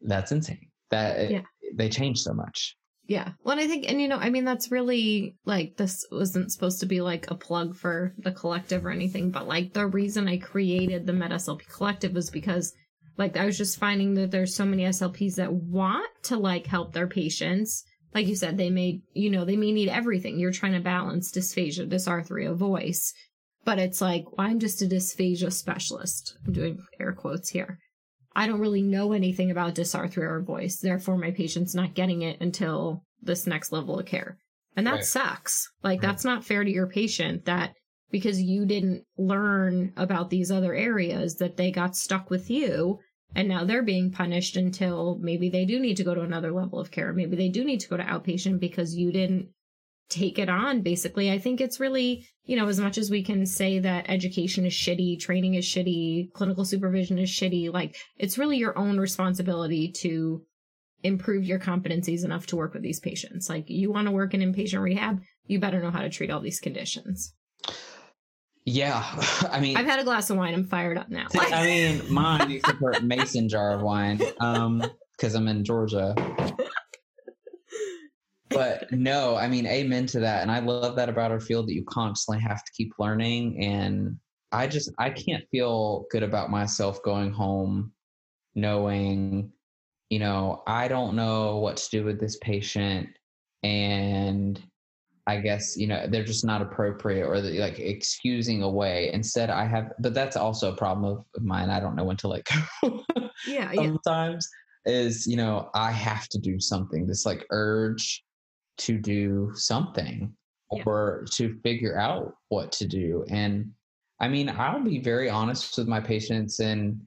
that's 0.01 0.31
insane 0.31 0.69
that 0.91 1.29
Yeah. 1.29 1.41
they 1.75 1.89
change 1.89 2.19
so 2.21 2.33
much 2.33 2.75
Yeah. 3.05 3.31
Well, 3.43 3.57
and 3.57 3.61
I 3.61 3.67
think, 3.67 3.89
and 3.89 3.99
you 4.01 4.07
know, 4.07 4.15
I 4.17 4.29
mean, 4.29 4.45
that's 4.45 4.71
really 4.71 5.35
like 5.45 5.75
this 5.75 6.05
wasn't 6.09 6.53
supposed 6.53 6.79
to 6.79 6.85
be 6.85 7.01
like 7.01 7.29
a 7.29 7.35
plug 7.35 7.75
for 7.75 8.13
the 8.17 8.31
collective 8.31 8.85
or 8.85 8.91
anything, 8.91 9.29
but 9.29 9.45
like 9.45 9.73
the 9.73 9.85
reason 9.87 10.29
I 10.29 10.37
created 10.37 11.05
the 11.05 11.11
Med 11.11 11.31
SLP 11.31 11.67
collective 11.67 12.13
was 12.13 12.29
because 12.29 12.71
like 13.17 13.35
I 13.35 13.45
was 13.45 13.57
just 13.57 13.77
finding 13.77 14.13
that 14.13 14.31
there's 14.31 14.55
so 14.55 14.63
many 14.65 14.83
SLPs 14.83 15.35
that 15.35 15.51
want 15.51 16.07
to 16.29 16.37
like 16.37 16.65
help 16.65 16.93
their 16.93 17.07
patients. 17.07 17.83
Like 18.13 18.27
you 18.27 18.35
said, 18.35 18.57
they 18.57 18.69
may, 18.69 19.01
you 19.13 19.29
know, 19.29 19.43
they 19.45 19.55
may 19.57 19.71
need 19.71 19.89
everything. 19.89 20.39
You're 20.39 20.51
trying 20.51 20.73
to 20.73 20.79
balance 20.79 21.31
dysphagia, 21.31 21.89
dysarthria, 21.89 22.55
voice, 22.55 23.13
but 23.65 23.79
it's 23.79 24.01
like, 24.01 24.25
well, 24.37 24.47
I'm 24.47 24.59
just 24.59 24.81
a 24.81 24.85
dysphagia 24.85 25.51
specialist. 25.51 26.37
I'm 26.45 26.53
doing 26.53 26.79
air 26.99 27.13
quotes 27.13 27.49
here. 27.49 27.79
I 28.35 28.47
don't 28.47 28.59
really 28.59 28.81
know 28.81 29.13
anything 29.13 29.51
about 29.51 29.75
dysarthria 29.75 30.29
or 30.29 30.41
voice. 30.41 30.77
Therefore, 30.77 31.17
my 31.17 31.31
patient's 31.31 31.75
not 31.75 31.93
getting 31.93 32.21
it 32.23 32.41
until 32.41 33.03
this 33.21 33.47
next 33.47 33.71
level 33.71 33.99
of 33.99 34.05
care. 34.05 34.37
And 34.75 34.87
that 34.87 34.95
Right. 34.95 35.05
sucks. 35.05 35.69
Like, 35.83 36.01
Right. 36.01 36.09
that's 36.09 36.25
not 36.25 36.43
fair 36.43 36.63
to 36.63 36.71
your 36.71 36.87
patient 36.87 37.45
that 37.45 37.73
because 38.11 38.41
you 38.41 38.65
didn't 38.65 39.03
learn 39.17 39.93
about 39.95 40.29
these 40.29 40.51
other 40.51 40.73
areas 40.73 41.35
that 41.35 41.57
they 41.57 41.71
got 41.71 41.95
stuck 41.95 42.29
with 42.29 42.49
you 42.49 42.99
and 43.35 43.47
now 43.47 43.63
they're 43.63 43.83
being 43.83 44.11
punished 44.11 44.55
until 44.55 45.17
maybe 45.21 45.49
they 45.49 45.65
do 45.65 45.79
need 45.79 45.97
to 45.97 46.03
go 46.03 46.13
to 46.13 46.21
another 46.21 46.51
level 46.51 46.79
of 46.79 46.91
care. 46.91 47.13
Maybe 47.13 47.35
they 47.35 47.49
do 47.49 47.63
need 47.63 47.79
to 47.81 47.89
go 47.89 47.97
to 47.97 48.03
outpatient 48.03 48.59
because 48.59 48.95
you 48.95 49.11
didn't 49.11 49.49
take 50.09 50.37
it 50.37 50.49
on. 50.49 50.81
Basically 50.81 51.31
i 51.31 51.39
think 51.39 51.59
it's 51.59 51.79
really 51.79 52.27
you 52.45 52.55
know 52.55 52.67
as 52.67 52.79
much 52.79 52.97
as 52.97 53.09
we 53.09 53.23
can 53.23 53.45
say 53.45 53.79
that 53.79 54.05
education 54.09 54.65
is 54.65 54.73
shitty 54.73 55.19
training 55.19 55.55
is 55.55 55.65
shitty 55.65 56.31
clinical 56.33 56.65
supervision 56.65 57.17
is 57.17 57.29
shitty 57.29 57.73
like 57.73 57.95
it's 58.17 58.37
really 58.37 58.57
your 58.57 58.77
own 58.77 58.99
responsibility 58.99 59.91
to 59.91 60.43
improve 61.01 61.43
your 61.43 61.59
competencies 61.59 62.23
enough 62.23 62.45
to 62.47 62.55
work 62.55 62.73
with 62.73 62.81
these 62.81 62.99
patients. 62.99 63.49
Like 63.49 63.65
you 63.67 63.91
want 63.91 64.07
to 64.07 64.11
work 64.11 64.33
in 64.33 64.41
inpatient 64.41 64.81
rehab 64.81 65.21
you 65.47 65.59
better 65.59 65.81
know 65.81 65.91
how 65.91 66.01
to 66.01 66.09
treat 66.09 66.31
all 66.31 66.39
these 66.39 66.59
conditions 66.59 67.33
yeah 68.65 69.03
i 69.51 69.59
mean 69.59 69.75
i've 69.77 69.85
had 69.85 69.99
a 69.99 70.03
glass 70.03 70.29
of 70.29 70.37
wine 70.37 70.53
i'm 70.53 70.65
fired 70.65 70.97
up 70.97 71.09
now 71.09 71.27
I 71.35 71.65
mean, 71.65 72.01
mine 72.11 72.51
except 72.51 72.79
for 72.79 72.91
a 72.91 73.01
mason 73.01 73.49
jar 73.49 73.73
of 73.73 73.81
wine, 73.81 74.21
um, 74.39 74.83
because 75.17 75.35
I'm 75.35 75.47
in 75.47 75.63
Georgia. 75.63 76.15
But 78.49 78.91
no, 78.91 79.35
I 79.35 79.47
mean, 79.47 79.65
amen 79.65 80.05
to 80.07 80.19
that, 80.19 80.43
and 80.43 80.51
I 80.51 80.59
love 80.59 80.95
that 80.95 81.09
about 81.09 81.31
our 81.31 81.39
field 81.39 81.67
that 81.67 81.73
you 81.73 81.83
constantly 81.85 82.41
have 82.43 82.63
to 82.63 82.71
keep 82.73 82.93
learning. 82.99 83.63
And 83.63 84.17
I 84.51 84.67
just, 84.67 84.91
I 84.99 85.09
can't 85.09 85.43
feel 85.49 86.05
good 86.11 86.23
about 86.23 86.51
myself 86.51 87.01
going 87.03 87.31
home, 87.31 87.91
knowing, 88.53 89.51
you 90.09 90.19
know, 90.19 90.61
I 90.67 90.87
don't 90.87 91.15
know 91.15 91.57
what 91.57 91.77
to 91.77 91.89
do 91.89 92.03
with 92.03 92.19
this 92.19 92.37
patient, 92.41 93.09
and 93.63 94.61
I 95.27 95.37
guess 95.39 95.77
you 95.77 95.87
know 95.87 96.05
they're 96.07 96.23
just 96.23 96.45
not 96.45 96.61
appropriate 96.61 97.25
or 97.25 97.39
the, 97.41 97.59
like 97.59 97.79
excusing 97.79 98.61
away. 98.63 99.09
Instead, 99.13 99.49
I 99.49 99.65
have, 99.65 99.91
but 99.99 100.13
that's 100.13 100.35
also 100.35 100.71
a 100.73 100.75
problem 100.75 101.05
of, 101.19 101.25
of 101.35 101.43
mine. 101.43 101.69
I 101.69 101.79
don't 101.79 101.95
know 101.95 102.03
when 102.03 102.17
to 102.17 102.27
let 102.27 102.43
go 102.45 103.03
yeah 103.47 103.71
yeah 103.73 103.73
sometimes. 103.73 104.47
is 104.85 105.25
you 105.27 105.37
know 105.37 105.69
i 105.73 105.91
have 105.91 106.27
to 106.29 106.39
do 106.39 106.59
something 106.59 107.07
this 107.07 107.25
like 107.25 107.45
urge 107.51 108.23
to 108.77 108.97
do 108.97 109.51
something 109.55 110.33
Yeah. 110.71 110.83
or 110.85 111.25
to 111.35 111.57
figure 111.63 111.97
out 111.97 112.33
what 112.49 112.71
to 112.73 112.87
do 112.87 113.23
and 113.29 113.71
i 114.19 114.27
mean 114.27 114.49
i'll 114.49 114.83
be 114.83 114.99
very 114.99 115.29
honest 115.29 115.77
with 115.77 115.87
my 115.87 115.99
patients 115.99 116.59
and 116.59 116.99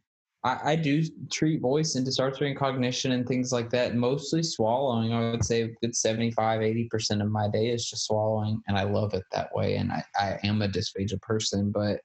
I, 0.47 0.73
I 0.73 0.77
do 0.77 1.03
treat 1.31 1.61
voice 1.61 1.97
and 1.97 2.07
dysarthria 2.07 2.49
and 2.51 2.57
cognition 2.57 3.13
and 3.13 3.27
things 3.27 3.51
like 3.53 3.69
that 3.71 3.97
mostly 3.97 4.43
swallowing. 4.45 5.13
I 5.13 5.33
would 5.33 5.45
say 5.45 5.63
a 5.63 5.69
good 5.83 5.95
75 5.97 6.61
80% 6.61 7.21
of 7.21 7.31
my 7.31 7.49
day 7.49 7.71
is 7.71 7.85
just 7.85 8.07
swallowing 8.07 8.63
and 8.69 8.79
i 8.79 8.85
love 8.85 9.13
it 9.15 9.25
that 9.33 9.55
way 9.55 9.77
and 9.77 9.91
i, 9.91 10.05
I 10.19 10.39
am 10.45 10.63
a 10.63 10.69
dysphagia 10.69 11.21
person 11.21 11.73
but 11.73 12.01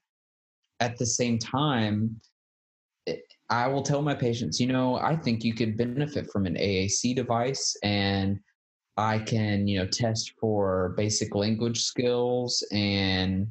at 0.80 0.98
the 0.98 1.06
same 1.06 1.38
time 1.38 2.20
it- 3.06 3.24
I 3.50 3.68
will 3.68 3.82
tell 3.82 4.02
my 4.02 4.16
patients, 4.16 4.62
you 4.62 4.68
know, 4.68 4.96
I 4.96 5.18
think 5.18 5.44
you 5.44 5.54
could 5.54 5.76
benefit 5.76 6.32
from 6.32 6.46
an 6.46 6.56
AAC 6.56 7.14
device 7.14 7.76
and 7.84 8.40
I 8.96 9.20
can, 9.20 9.68
you 9.68 9.80
know, 9.80 9.88
test 9.88 10.32
for 10.40 10.94
basic 10.96 11.36
language 11.36 11.82
skills 11.84 12.66
and 12.72 13.48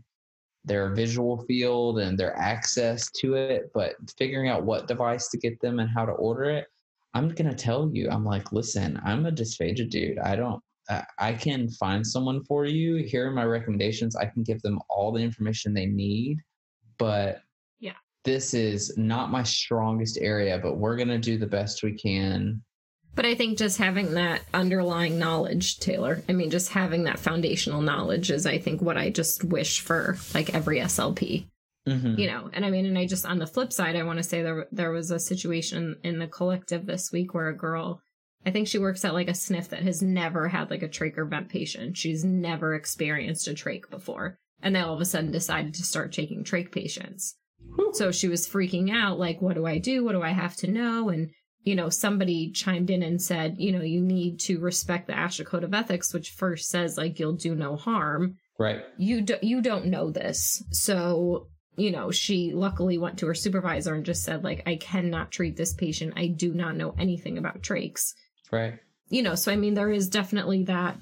their 0.65 0.91
visual 0.95 1.43
field 1.47 1.99
and 2.01 2.19
their 2.19 2.37
access 2.37 3.11
to 3.13 3.35
it, 3.35 3.71
but 3.75 3.95
figuring 4.19 4.49
out 4.49 4.65
what 4.65 4.87
device 4.89 5.29
to 5.29 5.39
get 5.39 5.61
them 5.61 5.79
and 5.81 5.89
how 5.91 6.05
to 6.05 6.13
order 6.13 6.45
it, 6.45 6.67
I'm 7.15 7.29
going 7.31 7.49
to 7.51 7.57
tell 7.57 7.91
you, 7.93 8.09
I'm 8.11 8.25
like, 8.25 8.53
listen, 8.53 9.01
I'm 9.05 9.27
a 9.27 9.33
dysphagia 9.33 9.89
dude. 9.89 10.19
I 10.19 10.37
don't, 10.37 10.63
I- 11.19 11.33
can 11.33 11.69
find 11.71 12.07
someone 12.07 12.45
for 12.45 12.67
you. 12.67 12.97
Here 12.97 13.27
are 13.27 13.33
my 13.33 13.45
recommendations. 13.45 14.17
I 14.17 14.27
can 14.27 14.43
give 14.43 14.61
them 14.63 14.81
all 14.91 15.13
the 15.13 15.23
information 15.23 15.73
they 15.73 15.87
need, 15.87 16.39
but 16.99 17.43
Yeah. 17.79 17.95
this 18.25 18.53
is 18.55 18.97
not 18.99 19.31
my 19.31 19.43
strongest 19.43 20.19
area, 20.21 20.59
but 20.59 20.77
we're 20.77 20.97
going 20.97 21.09
to 21.09 21.19
do 21.19 21.39
the 21.39 21.47
best 21.47 21.83
we 21.83 21.95
can. 21.95 22.63
But 23.15 23.27
I 23.27 23.35
think 23.35 23.59
just 23.59 23.79
having 23.79 24.15
that 24.15 24.43
underlying 24.55 25.19
knowledge, 25.19 25.79
Taylor, 25.81 26.23
I 26.29 26.33
mean, 26.33 26.51
just 26.51 26.71
having 26.71 27.05
that 27.05 27.19
foundational 27.19 27.83
knowledge 27.83 28.31
is, 28.31 28.47
I 28.47 28.59
think, 28.59 28.81
what 28.81 28.97
I 28.97 29.11
just 29.11 29.45
wish 29.45 29.81
for 29.81 30.17
like 30.33 30.55
every 30.55 30.79
SLP, 30.81 31.47
Mhm. 31.89 32.19
you 32.19 32.27
know. 32.29 32.49
And 32.53 32.65
I 32.65 32.71
mean, 32.71 32.87
and 32.87 32.97
I 32.97 33.07
just, 33.07 33.27
on 33.27 33.39
the 33.39 33.47
flip 33.47 33.73
side, 33.73 33.97
I 33.97 34.05
want 34.05 34.19
to 34.19 34.23
say 34.23 34.43
there, 34.43 34.67
there 34.71 34.93
was 34.93 35.11
a 35.11 35.19
situation 35.19 35.97
in 36.05 36.19
the 36.19 36.29
collective 36.29 36.87
this 36.87 37.11
week 37.13 37.35
where 37.35 37.49
a 37.49 37.57
girl, 37.57 38.01
I 38.47 38.53
think 38.53 38.69
she 38.69 38.79
works 38.79 39.05
at 39.05 39.13
like 39.13 39.29
a 39.29 39.35
sniff 39.35 39.69
that 39.71 39.83
has 39.83 40.01
never 40.01 40.49
had 40.49 40.71
like 40.71 40.83
a 40.83 40.89
trach 40.89 41.19
or 41.19 41.25
vent 41.27 41.49
patient. 41.49 41.97
She's 41.99 42.25
never 42.25 42.75
experienced 42.75 43.49
a 43.49 43.53
trach 43.55 43.91
before. 43.91 44.39
And 44.63 44.77
they 44.77 44.81
all 44.81 44.95
of 44.95 45.01
a 45.01 45.05
sudden 45.05 45.31
decided 45.33 45.75
to 45.75 45.83
start 45.83 46.13
taking 46.13 46.45
trach 46.45 46.71
patients. 46.71 47.37
So 47.93 48.13
she 48.13 48.29
was 48.29 48.47
freaking 48.49 48.91
out, 48.95 49.19
like, 49.19 49.41
what 49.43 49.55
do 49.55 49.67
I 49.67 49.79
do? 49.79 50.05
What 50.05 50.13
do 50.13 50.23
I 50.23 50.31
have 50.31 50.55
to 50.57 50.71
know? 50.71 51.09
And, 51.09 51.31
you 51.63 51.75
know, 51.75 51.89
somebody 51.89 52.51
chimed 52.53 52.91
in 52.91 53.03
and 53.03 53.21
said, 53.21 53.57
you 53.59 53.73
know, 53.73 53.83
you 53.83 54.01
need 54.01 54.41
to 54.41 54.59
respect 54.59 55.07
the 55.07 55.13
ASHA 55.13 55.47
Code 55.47 55.65
of 55.65 55.75
Ethics, 55.75 56.15
which 56.15 56.31
first 56.31 56.71
says, 56.71 56.97
like, 56.97 57.19
you'll 57.19 57.35
do 57.35 57.55
no 57.55 57.77
harm. 57.77 58.37
Right. 58.59 58.83
You, 58.97 59.23
do, 59.23 59.37
you 59.43 59.61
don't 59.61 59.87
know 59.87 60.11
this. 60.11 60.63
So, 60.71 61.49
you 61.77 61.91
know, 61.91 62.11
she 62.11 62.53
luckily 62.55 62.99
went 62.99 63.19
to 63.19 63.27
her 63.27 63.35
supervisor 63.35 63.95
and 63.95 64.05
just 64.05 64.23
said, 64.23 64.43
like, 64.45 64.63
I 64.67 64.77
cannot 64.77 65.31
treat 65.31 65.57
this 65.57 65.75
patient. 65.75 66.15
I 66.17 66.29
do 66.29 66.55
not 66.55 66.77
know 66.77 66.95
anything 66.99 67.39
about 67.39 67.63
trachs. 67.63 68.15
Right. 68.51 68.79
You 69.09 69.23
know, 69.23 69.35
so 69.35 69.53
I 69.53 69.57
mean, 69.57 69.75
there 69.75 69.91
is 69.91 70.09
definitely 70.09 70.65
that. 70.65 70.99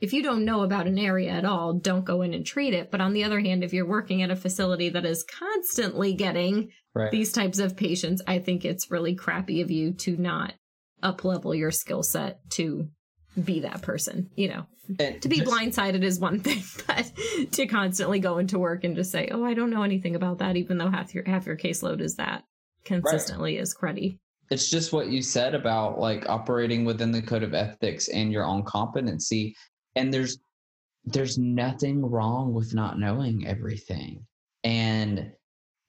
If 0.00 0.12
you 0.12 0.22
don't 0.22 0.44
know 0.44 0.62
about 0.62 0.86
an 0.86 0.98
area 0.98 1.30
at 1.30 1.44
all, 1.44 1.74
don't 1.74 2.04
go 2.04 2.22
in 2.22 2.32
and 2.34 2.44
treat 2.44 2.72
it. 2.74 2.90
But 2.90 3.00
on 3.00 3.12
the 3.12 3.24
other 3.24 3.40
hand, 3.40 3.62
if 3.62 3.72
you're 3.72 3.86
working 3.86 4.22
at 4.22 4.30
a 4.30 4.36
facility 4.36 4.88
that 4.90 5.04
is 5.04 5.24
constantly 5.24 6.14
getting 6.14 6.70
Right. 6.94 7.10
these 7.12 7.30
types 7.32 7.58
of 7.60 7.76
patients, 7.76 8.20
I 8.26 8.40
think 8.40 8.64
it's 8.64 8.90
really 8.90 9.14
crappy 9.14 9.60
of 9.60 9.70
you 9.70 9.92
to 9.98 10.16
not 10.16 10.54
up 11.02 11.24
level 11.24 11.54
your 11.54 11.70
skill 11.70 12.02
set 12.02 12.40
to 12.52 12.88
be 13.44 13.60
that 13.60 13.82
person. 13.82 14.28
You 14.34 14.48
know, 14.48 14.66
And 14.98 15.22
to 15.22 15.28
be 15.28 15.36
just- 15.40 15.50
blindsided 15.52 16.02
is 16.02 16.18
one 16.18 16.40
thing, 16.46 16.62
but 16.88 17.12
to 17.52 17.66
constantly 17.66 18.18
go 18.18 18.38
into 18.38 18.58
work 18.58 18.82
and 18.82 18.96
just 18.96 19.12
say, 19.12 19.28
"Oh, 19.30 19.44
I 19.44 19.54
don't 19.54 19.70
know 19.70 19.82
anything 19.84 20.16
about 20.16 20.38
that," 20.38 20.56
even 20.56 20.78
though 20.78 20.90
half 20.90 21.14
your 21.14 21.22
half 21.26 21.46
your 21.46 21.56
caseload 21.56 22.00
is 22.00 22.16
that 22.16 22.42
consistently 22.84 23.56
is 23.56 23.74
cruddy. 23.74 24.18
it's 24.50 24.68
just 24.68 24.92
what 24.92 25.08
you 25.10 25.22
said 25.22 25.54
about 25.54 26.00
like 26.00 26.28
operating 26.28 26.84
within 26.84 27.12
the 27.12 27.22
code 27.22 27.44
of 27.44 27.54
ethics 27.54 28.08
and 28.08 28.32
your 28.32 28.44
own 28.44 28.64
competency 28.64 29.54
and 29.96 30.12
there's 30.12 30.38
there's 31.04 31.38
nothing 31.38 32.04
wrong 32.04 32.52
with 32.52 32.74
not 32.74 32.98
knowing 32.98 33.46
everything. 33.46 34.26
And 34.64 35.32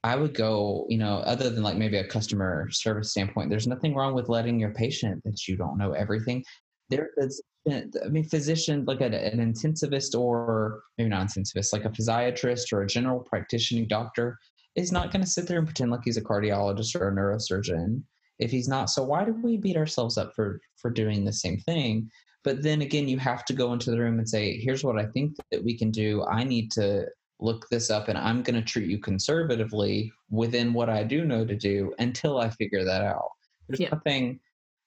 i 0.03 0.15
would 0.15 0.33
go 0.33 0.87
you 0.89 0.97
know 0.97 1.17
other 1.17 1.51
than 1.51 1.61
like 1.61 1.77
maybe 1.77 1.97
a 1.97 2.07
customer 2.07 2.67
service 2.71 3.11
standpoint 3.11 3.51
there's 3.51 3.67
nothing 3.67 3.93
wrong 3.93 4.15
with 4.15 4.29
letting 4.29 4.59
your 4.59 4.73
patient 4.73 5.21
that 5.23 5.47
you 5.47 5.55
don't 5.55 5.77
know 5.77 5.91
everything. 5.91 6.43
There 6.89 7.09
is 7.17 7.41
i 7.69 8.07
mean 8.09 8.23
physician 8.23 8.83
like 8.85 9.01
an, 9.01 9.13
an 9.13 9.37
intensivist 9.37 10.19
or 10.19 10.81
maybe 10.97 11.09
not 11.09 11.27
intensivist 11.27 11.73
like 11.73 11.85
a 11.85 11.89
physiatrist 11.89 12.73
or 12.73 12.81
a 12.81 12.87
general 12.87 13.19
practicing 13.19 13.87
doctor 13.87 14.35
is 14.75 14.91
not 14.91 15.11
going 15.11 15.23
to 15.23 15.29
sit 15.29 15.47
there 15.47 15.59
and 15.59 15.67
pretend 15.67 15.91
like 15.91 16.01
he's 16.03 16.17
a 16.17 16.21
cardiologist 16.21 16.99
or 16.99 17.09
a 17.09 17.11
neurosurgeon 17.11 18.01
if 18.39 18.49
he's 18.49 18.67
not. 18.67 18.89
So 18.89 19.03
why 19.03 19.23
do 19.23 19.33
we 19.33 19.57
beat 19.57 19.77
ourselves 19.77 20.17
up 20.17 20.33
for 20.35 20.59
for 20.75 20.89
doing 20.89 21.23
the 21.23 21.33
same 21.33 21.59
thing 21.59 22.09
but 22.43 22.61
then 22.63 22.81
again 22.81 23.07
you 23.07 23.17
have 23.17 23.45
to 23.45 23.53
go 23.53 23.73
into 23.73 23.91
the 23.91 23.99
room 23.99 24.17
and 24.19 24.27
say 24.29 24.57
here's 24.59 24.83
what 24.83 24.97
i 24.99 25.05
think 25.05 25.35
that 25.51 25.63
we 25.63 25.77
can 25.77 25.91
do. 25.91 26.23
I 26.25 26.43
need 26.43 26.71
to 26.71 27.05
look 27.39 27.67
this 27.69 27.89
up 27.89 28.07
and 28.07 28.17
i'm 28.17 28.43
going 28.43 28.55
to 28.55 28.61
treat 28.61 28.87
you 28.89 28.99
conservatively 28.99 30.11
within 30.29 30.73
what 30.73 30.89
i 30.89 31.03
do 31.03 31.25
know 31.25 31.43
to 31.45 31.55
do 31.55 31.93
until 31.99 32.37
i 32.39 32.49
figure 32.49 32.83
that 32.83 33.01
out. 33.03 33.29
There's 33.67 33.79
Yeah. 33.79 33.89
nothing 33.91 34.39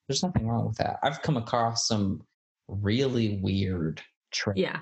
there's 0.09 0.23
nothing 0.23 0.47
wrong 0.47 0.67
with 0.67 0.77
that. 0.77 0.99
I've 1.03 1.23
come 1.23 1.39
across 1.39 1.89
some 1.89 2.23
really 2.69 3.39
weird 3.43 4.03
tricks. 4.33 4.61
Yeah, 4.61 4.81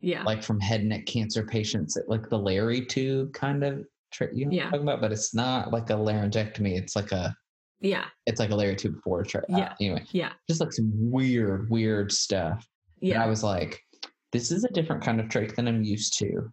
yeah, 0.00 0.22
like 0.22 0.42
from 0.42 0.58
head 0.60 0.80
and 0.80 0.88
neck 0.88 1.04
cancer 1.06 1.44
patients 1.44 1.98
like 2.08 2.28
the 2.30 2.38
Larytube 2.38 3.32
kind 3.34 3.64
of 3.64 3.84
trick 4.12 4.30
you 4.34 4.46
know 4.46 4.48
what 4.50 4.56
Yeah. 4.56 4.64
I'm 4.64 4.70
talking 4.70 4.88
about? 4.88 5.00
But 5.02 5.12
it's 5.12 5.34
not 5.34 5.72
like 5.72 5.90
a 5.90 5.94
laryngectomy 5.94 6.76
it's 6.78 6.96
like 6.96 7.12
a 7.12 7.36
yeah, 7.82 8.04
it's 8.26 8.40
like 8.40 8.50
a 8.50 8.54
Larytube 8.54 8.94
before 8.94 9.22
tra- 9.24 9.40
uh, 9.52 9.58
Yeah. 9.58 9.74
anyway, 9.80 10.04
yeah, 10.12 10.32
just 10.48 10.60
like 10.60 10.72
some 10.72 10.90
weird, 10.94 11.68
weird 11.70 12.10
stuff. 12.12 12.66
And 13.02 13.14
I 13.14 13.26
was 13.26 13.42
like, 13.42 13.80
this 14.30 14.50
is 14.52 14.62
a 14.64 14.68
different 14.68 15.02
kind 15.02 15.20
of 15.20 15.26
trach 15.26 15.54
than 15.56 15.66
I'm 15.68 15.82
used 15.82 16.16
to. 16.20 16.52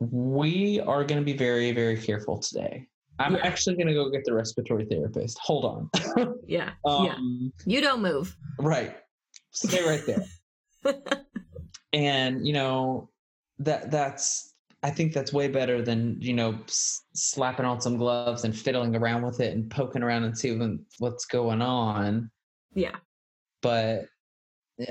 We 0.00 0.80
are 0.80 1.02
going 1.04 1.18
to 1.20 1.24
be 1.24 1.36
very, 1.36 1.72
very 1.72 1.96
careful 2.00 2.38
today. 2.38 2.86
I'm 3.18 3.34
Yeah. 3.34 3.40
actually 3.46 3.76
going 3.76 3.88
to 3.88 3.94
go 3.94 4.10
get 4.10 4.24
the 4.24 4.34
respiratory 4.34 4.84
therapist. 4.84 5.38
Hold 5.40 5.64
on. 5.64 6.34
Yeah, 6.46 6.70
um, 6.84 7.04
yeah. 7.06 7.16
You 7.66 7.80
don't 7.80 8.00
move. 8.02 8.36
Right. 8.60 8.96
Stay 9.50 9.84
right 9.84 10.02
there. 10.06 10.24
and 11.92 12.46
you 12.46 12.52
know 12.52 13.10
that 13.58 13.90
that's 13.90 14.54
I 14.82 14.90
think 14.90 15.12
that's 15.12 15.32
way 15.32 15.48
better 15.48 15.82
than 15.82 16.16
you 16.20 16.34
know 16.34 16.58
s- 16.66 17.02
slapping 17.14 17.66
on 17.66 17.80
some 17.80 17.96
gloves 17.96 18.44
and 18.44 18.56
fiddling 18.56 18.94
around 18.94 19.22
with 19.22 19.40
it 19.40 19.54
and 19.54 19.70
poking 19.70 20.02
around 20.02 20.24
and 20.24 20.36
seeing 20.38 20.84
what's 20.98 21.24
going 21.24 21.62
on. 21.62 22.30
yeah, 22.74 22.96
but 23.60 24.06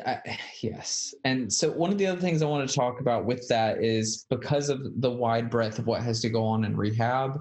I, 0.06 0.38
yes. 0.62 1.14
And 1.24 1.52
so 1.52 1.72
one 1.72 1.92
of 1.92 1.98
the 1.98 2.08
other 2.08 2.20
things 2.20 2.42
i 2.42 2.46
want 2.46 2.68
to 2.68 2.76
talk 2.76 3.00
about 3.00 3.26
with 3.26 3.48
that 3.48 3.82
is 3.82 4.26
because 4.30 4.68
of 4.70 4.82
the 5.02 5.10
wide 5.10 5.50
breadth 5.50 5.80
of 5.80 5.88
what 5.88 6.04
has 6.04 6.20
to 6.22 6.30
go 6.30 6.44
on 6.44 6.66
in 6.66 6.76
rehab 6.76 7.40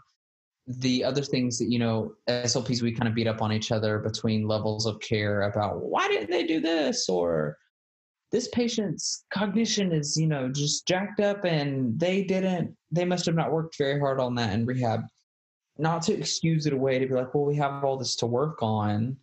the 0.68 1.04
other 1.04 1.22
things 1.22 1.58
that 1.58 1.70
you 1.70 1.78
know 1.78 2.12
slps 2.28 2.82
we 2.82 2.92
kind 2.92 3.08
of 3.08 3.14
beat 3.14 3.28
up 3.28 3.40
on 3.40 3.52
each 3.52 3.70
other 3.70 3.98
between 4.00 4.48
levels 4.48 4.84
of 4.86 4.98
care 5.00 5.42
about 5.42 5.82
why 5.84 6.08
didn't 6.08 6.30
they 6.30 6.44
do 6.44 6.60
this? 6.60 7.08
or 7.08 7.56
this 8.32 8.48
patient's 8.48 9.24
cognition 9.32 9.92
is 9.92 10.16
you 10.16 10.26
know 10.26 10.48
just 10.48 10.86
jacked 10.86 11.20
up 11.20 11.44
and 11.44 11.98
they 11.98 12.24
didn't 12.24 12.76
they 12.90 13.04
must 13.04 13.26
have 13.26 13.34
not 13.34 13.52
worked 13.52 13.78
very 13.78 13.98
hard 14.00 14.20
on 14.20 14.34
that 14.36 14.52
in 14.52 14.66
rehab. 14.66 15.02
Not 15.78 16.02
to 16.02 16.14
excuse 16.14 16.66
it 16.66 16.72
away 16.72 16.98
to 16.98 17.06
be 17.06 17.14
like 17.14 17.34
well 17.34 17.44
we 17.44 17.56
have 17.56 17.84
all 17.84 17.96
this 17.96 18.16
to 18.16 18.26
work 18.26 18.62
on. 18.62 19.16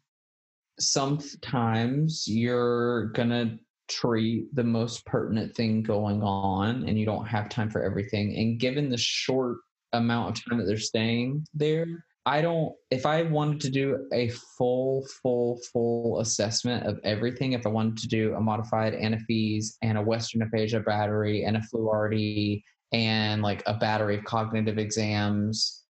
Sometimes 0.80 2.28
you're 2.28 3.08
gonna 3.08 3.58
treat 3.90 4.54
the 4.56 4.64
most 4.64 5.06
pertinent 5.06 5.56
thing 5.56 5.84
going 5.84 6.24
on 6.24 6.88
and 6.88 6.98
you 6.98 7.06
don't 7.06 7.26
have 7.26 7.50
time 7.50 7.70
for 7.70 7.84
everything. 7.84 8.36
And 8.38 8.60
given 8.60 8.90
the 8.90 8.98
short 8.98 9.58
amount 9.92 10.38
of 10.38 10.46
time 10.46 10.58
that 10.60 10.66
they're 10.66 10.78
staying 10.78 11.46
there 11.54 12.06
i 12.26 12.42
don't 12.42 12.74
if 12.90 13.06
i 13.06 13.24
wanted 13.24 13.60
to 13.60 13.70
do 13.70 14.08
a 14.14 14.30
full 14.30 15.06
full 15.22 15.60
full 15.72 16.20
assessment 16.20 16.86
of 16.86 17.00
everything 17.04 17.54
if 17.54 17.66
i 17.66 17.70
wanted 17.70 17.98
to 17.98 18.08
do 18.08 18.34
a 18.36 18.42
modified 18.42 18.94
anaphyse 18.94 19.76
and 19.82 19.98
a 19.98 20.02
western 20.02 20.42
aphasia 20.42 20.80
battery 20.80 21.44
and 21.44 21.58
a 21.58 21.62
fluarty 21.62 22.64
and 22.92 23.42
like 23.42 23.64
a 23.66 23.74
battery 23.74 24.18
of 24.18 24.24
cognitive 24.24 24.78
exams 24.78 25.84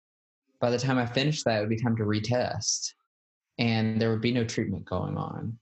by 0.60 0.70
the 0.70 0.80
time 0.80 0.98
i 0.98 1.06
finished 1.06 1.44
that 1.46 1.58
it 1.58 1.60
would 1.62 1.70
be 1.70 1.82
time 1.82 1.96
to 1.96 2.04
retest 2.04 2.94
and 3.62 4.02
there 4.02 4.10
would 4.10 4.22
be 4.22 4.32
no 4.32 4.44
treatment 4.44 4.86
going 4.86 5.18
on. 5.18 5.58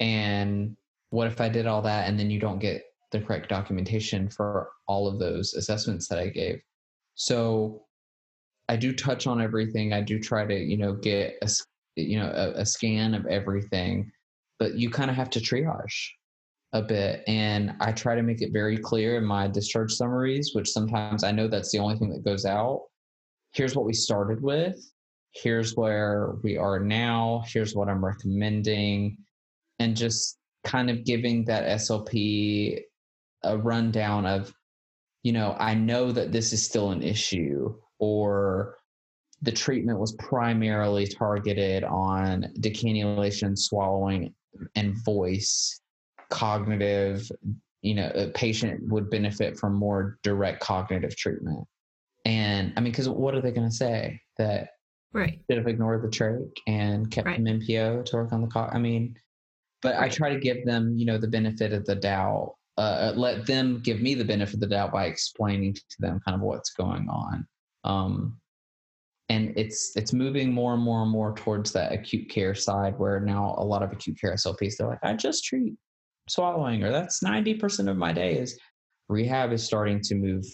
And 0.00 0.76
what 1.08 1.26
if 1.26 1.40
I 1.40 1.48
did 1.48 1.66
all 1.66 1.80
that 1.82 2.06
and 2.06 2.18
then 2.18 2.30
you 2.30 2.38
don't 2.38 2.58
get 2.58 2.84
the 3.10 3.20
correct 3.20 3.48
documentation 3.48 4.28
for 4.28 4.68
all 4.86 5.08
of 5.08 5.18
those 5.18 5.54
assessments 5.54 6.08
that 6.08 6.18
I 6.18 6.28
gave? 6.28 6.60
So 7.14 7.86
I 8.68 8.76
do 8.76 8.92
touch 8.92 9.26
on 9.26 9.40
everything. 9.40 9.92
I 9.92 10.02
do 10.02 10.18
try 10.18 10.44
to, 10.44 10.54
you 10.54 10.76
know, 10.76 10.92
get 10.94 11.36
as 11.42 11.62
you 11.98 12.18
know 12.18 12.30
a, 12.34 12.60
a 12.60 12.66
scan 12.66 13.14
of 13.14 13.26
everything 13.26 14.10
but 14.58 14.74
you 14.74 14.90
kind 14.90 15.10
of 15.10 15.16
have 15.16 15.30
to 15.30 15.40
triage 15.40 16.10
a 16.72 16.82
bit 16.82 17.22
and 17.26 17.74
i 17.80 17.90
try 17.90 18.14
to 18.14 18.22
make 18.22 18.42
it 18.42 18.52
very 18.52 18.76
clear 18.76 19.16
in 19.16 19.24
my 19.24 19.48
discharge 19.48 19.92
summaries 19.92 20.52
which 20.54 20.70
sometimes 20.70 21.24
i 21.24 21.30
know 21.30 21.48
that's 21.48 21.72
the 21.72 21.78
only 21.78 21.96
thing 21.96 22.10
that 22.10 22.24
goes 22.24 22.44
out. 22.44 22.82
Here's 23.52 23.74
what 23.74 23.86
we 23.86 23.94
started 23.94 24.42
with. 24.42 24.76
Here's 25.32 25.74
where 25.74 26.34
we 26.42 26.58
are 26.58 26.78
now. 26.78 27.42
Here's 27.46 27.74
what 27.74 27.88
i'm 27.88 28.04
recommending. 28.04 29.16
And 29.78 29.96
just 29.96 30.36
kind 30.64 30.90
of 30.90 31.04
giving 31.04 31.44
that 31.46 31.64
slp 31.80 32.82
a 33.44 33.56
rundown 33.56 34.26
of 34.26 34.52
you 35.22 35.32
know 35.32 35.56
i 35.58 35.72
know 35.72 36.10
that 36.12 36.32
this 36.32 36.52
is 36.52 36.62
still 36.62 36.90
an 36.90 37.02
issue 37.02 37.74
or 37.98 38.76
the 39.42 39.52
treatment 39.52 39.98
was 39.98 40.12
primarily 40.12 41.06
targeted 41.06 41.84
on 41.84 42.46
decannulation 42.60 43.56
swallowing 43.56 44.34
and 44.74 44.96
voice 45.04 45.80
cognitive 46.30 47.30
you 47.82 47.94
know 47.94 48.10
a 48.14 48.28
patient 48.30 48.80
would 48.88 49.08
benefit 49.08 49.56
from 49.58 49.74
more 49.74 50.18
direct 50.22 50.60
cognitive 50.60 51.16
treatment. 51.16 51.64
And 52.24 52.72
i 52.76 52.80
mean 52.80 52.92
because 52.92 53.08
what 53.08 53.34
are 53.34 53.40
they 53.40 53.52
going 53.52 53.68
to 53.68 53.74
say? 53.74 54.20
That 54.36 54.70
right. 55.12 55.40
should 55.48 55.58
have 55.58 55.66
ignored 55.68 56.02
the 56.02 56.08
trach 56.08 56.50
and 56.66 57.10
kept 57.10 57.26
Right. 57.26 57.42
them 57.42 57.60
npo 57.60 58.04
to 58.04 58.16
work 58.16 58.32
on 58.32 58.42
the 58.42 58.48
co- 58.48 58.68
i 58.72 58.78
mean 58.78 59.14
but 59.82 59.96
i 59.96 60.08
try 60.08 60.30
to 60.32 60.40
give 60.40 60.64
them 60.64 60.96
you 60.96 61.06
know 61.06 61.18
the 61.18 61.28
benefit 61.28 61.72
of 61.72 61.84
the 61.86 61.94
doubt 61.94 62.54
uh, 62.76 63.12
let 63.16 63.44
them 63.44 63.80
give 63.82 64.00
me 64.00 64.14
the 64.14 64.24
benefit 64.24 64.54
of 64.54 64.60
the 64.60 64.66
doubt 64.68 64.92
by 64.92 65.06
explaining 65.06 65.74
to 65.74 65.82
them 65.98 66.20
kind 66.24 66.36
of 66.36 66.40
what's 66.40 66.70
going 66.74 67.08
on 67.08 67.46
um, 67.88 68.38
and 69.28 69.52
it's 69.56 69.92
it's 69.96 70.12
moving 70.12 70.52
more 70.52 70.74
and 70.74 70.82
more 70.82 71.02
and 71.02 71.10
more 71.10 71.34
towards 71.34 71.72
that 71.72 71.92
acute 71.92 72.28
care 72.28 72.54
side 72.54 72.98
where 72.98 73.20
now 73.20 73.54
a 73.58 73.64
lot 73.64 73.82
of 73.82 73.92
acute 73.92 74.18
care 74.20 74.32
SLPs 74.34 74.76
they're 74.76 74.86
like 74.86 75.02
I 75.02 75.14
just 75.14 75.44
treat 75.44 75.74
swallowing 76.28 76.84
or 76.84 76.92
that's 76.92 77.22
90% 77.24 77.90
of 77.90 77.96
my 77.96 78.12
day 78.12 78.36
is 78.38 78.58
rehab 79.08 79.52
is 79.52 79.64
starting 79.64 80.00
to 80.02 80.14
move 80.14 80.44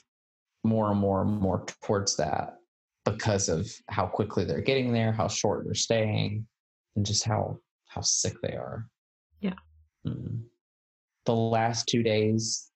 more 0.62 0.90
and 0.90 0.99
more 1.01 1.23
and 1.23 1.40
more 1.40 1.66
towards 1.83 2.16
that 2.16 2.55
because 3.05 3.49
of 3.49 3.68
how 3.90 4.07
quickly 4.07 4.44
they're 4.44 4.61
getting 4.61 4.92
there 4.92 5.12
how 5.12 5.29
short 5.29 5.64
they're 5.64 5.75
staying 5.75 6.47
and 6.97 7.05
just 7.05 7.25
how 7.25 7.59
how 7.87 8.01
sick 8.01 8.35
they 8.42 8.55
are 8.55 8.87
Yeah. 9.40 9.55
Mm. 10.07 10.42
the 11.27 11.35
last 11.35 11.87
two 11.88 12.03
days 12.03 12.70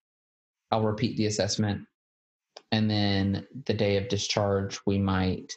I'll 0.70 0.82
repeat 0.82 1.16
the 1.16 1.26
assessment 1.26 1.86
and 2.72 2.90
then 2.90 3.46
the 3.66 3.74
day 3.74 3.96
of 3.96 4.08
discharge 4.08 4.78
we 4.86 4.98
might 4.98 5.52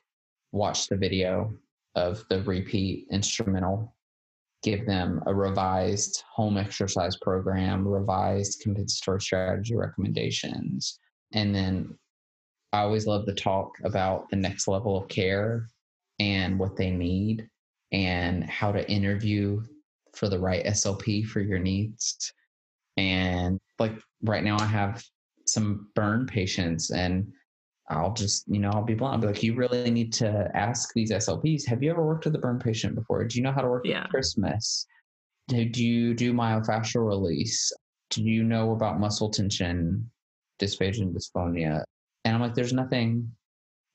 watch 0.51 0.87
the 0.87 0.95
video 0.95 1.53
of 1.95 2.23
the 2.29 2.41
repeat 2.43 3.07
instrumental 3.11 3.93
give 4.63 4.85
them 4.85 5.21
a 5.25 5.33
revised 5.33 6.23
home 6.31 6.57
exercise 6.57 7.17
program 7.17 7.87
revised 7.87 8.61
compensatory 8.61 9.21
strategy 9.21 9.75
recommendations 9.75 10.99
and 11.33 11.53
then 11.53 11.97
i 12.73 12.79
always 12.79 13.07
love 13.07 13.25
to 13.25 13.33
talk 13.33 13.71
about 13.83 14.29
the 14.29 14.35
next 14.35 14.67
level 14.67 14.97
of 14.97 15.07
care 15.07 15.67
and 16.19 16.59
what 16.59 16.75
they 16.75 16.91
need 16.91 17.49
and 17.91 18.43
how 18.43 18.71
to 18.71 18.89
interview 18.89 19.61
for 20.13 20.29
the 20.29 20.39
right 20.39 20.65
slp 20.65 21.25
for 21.25 21.39
your 21.39 21.59
needs. 21.59 22.33
And 22.97 23.59
like 23.79 23.93
right 24.23 24.43
now 24.43 24.57
i 24.59 24.65
have 24.65 25.03
some 25.51 25.87
burn 25.95 26.25
patients 26.25 26.91
and 26.91 27.31
I'll 27.89 28.13
just, 28.13 28.45
you 28.47 28.59
know, 28.59 28.69
I'll 28.69 28.83
be 28.85 28.93
blunt. 28.93 29.15
I'll 29.15 29.19
be 29.21 29.27
like, 29.27 29.43
you 29.43 29.53
really 29.53 29.91
need 29.91 30.13
to 30.13 30.49
ask 30.55 30.93
these 30.93 31.11
SLPs. 31.11 31.67
Have 31.67 31.83
you 31.83 31.91
ever 31.91 32.05
worked 32.05 32.23
with 32.25 32.35
a 32.35 32.39
burn 32.39 32.57
patient 32.57 32.95
before? 32.95 33.25
Do 33.25 33.37
you 33.37 33.43
know 33.43 33.51
how 33.51 33.61
to 33.61 33.67
work 33.67 33.85
Yeah. 33.85 34.03
with 34.03 34.23
trismus? 34.23 34.85
Do 35.49 35.65
do 35.65 35.83
you 35.85 36.13
do 36.13 36.33
myofascial 36.33 37.05
release? 37.05 37.71
Do 38.11 38.23
you 38.23 38.43
know 38.43 38.71
about 38.71 38.99
muscle 38.99 39.29
tension, 39.29 40.09
dysphagia, 40.59 41.01
and 41.01 41.13
dysphonia? 41.15 41.83
And 42.23 42.35
I'm 42.35 42.41
like, 42.41 42.53
there's 42.55 42.71
nothing. 42.73 43.29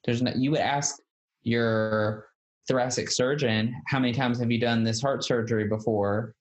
There's 0.05 0.21
no. 0.21 0.33
You 0.37 0.51
would 0.51 0.61
ask 0.61 0.97
your 1.42 2.27
thoracic 2.69 3.11
surgeon, 3.11 3.75
how 3.87 3.99
many 4.01 4.12
times 4.12 4.38
have 4.40 4.51
you 4.51 4.59
done 4.61 4.83
this 4.85 5.01
heart 5.01 5.25
surgery 5.25 5.69
before, 5.69 6.35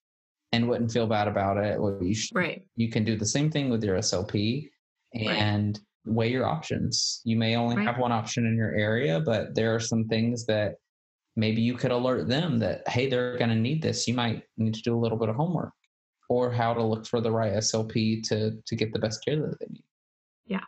and 0.52 0.68
wouldn't 0.68 0.92
feel 0.92 1.08
bad 1.08 1.28
about 1.30 1.58
it. 1.58 1.80
Well, 1.80 2.00
you 2.02 2.16
sh- 2.16 2.32
Right. 2.34 2.66
you 2.76 2.90
can 2.90 3.06
do 3.06 3.16
the 3.16 3.26
same 3.26 3.50
thing 3.52 3.70
with 3.70 3.84
your 3.84 3.96
SLP 3.98 4.70
and 5.16 5.80
weigh 6.06 6.32
your 6.32 6.46
options. 6.46 7.22
You 7.24 7.38
may 7.38 7.56
only 7.56 7.76
Right. 7.76 7.86
have 7.88 7.98
one 7.98 8.12
option 8.12 8.46
in 8.46 8.56
your 8.56 8.74
area, 8.76 9.20
but 9.20 9.56
there 9.56 9.74
are 9.74 9.80
some 9.80 10.06
things 10.08 10.46
that 10.46 10.76
maybe 11.36 11.62
you 11.62 11.74
could 11.76 11.92
alert 11.92 12.28
them 12.28 12.60
that, 12.60 12.88
hey, 12.88 13.10
they're 13.10 13.38
going 13.38 13.50
to 13.50 13.56
need 13.56 13.82
this. 13.82 14.08
You 14.08 14.14
might 14.14 14.44
need 14.58 14.74
to 14.76 14.82
do 14.82 14.96
a 14.96 15.00
little 15.00 15.18
bit 15.18 15.30
of 15.30 15.36
homework 15.36 15.74
or 16.30 16.52
how 16.52 16.74
to 16.74 16.84
look 16.84 17.06
for 17.06 17.22
the 17.22 17.32
right 17.32 17.54
SLP 17.54 18.22
to, 18.30 18.52
to 18.66 18.76
get 18.76 18.94
the 18.94 19.00
best 19.00 19.24
care 19.26 19.36
that 19.38 19.60
they 19.60 19.68
need. 19.70 19.84
Yeah. 20.46 20.64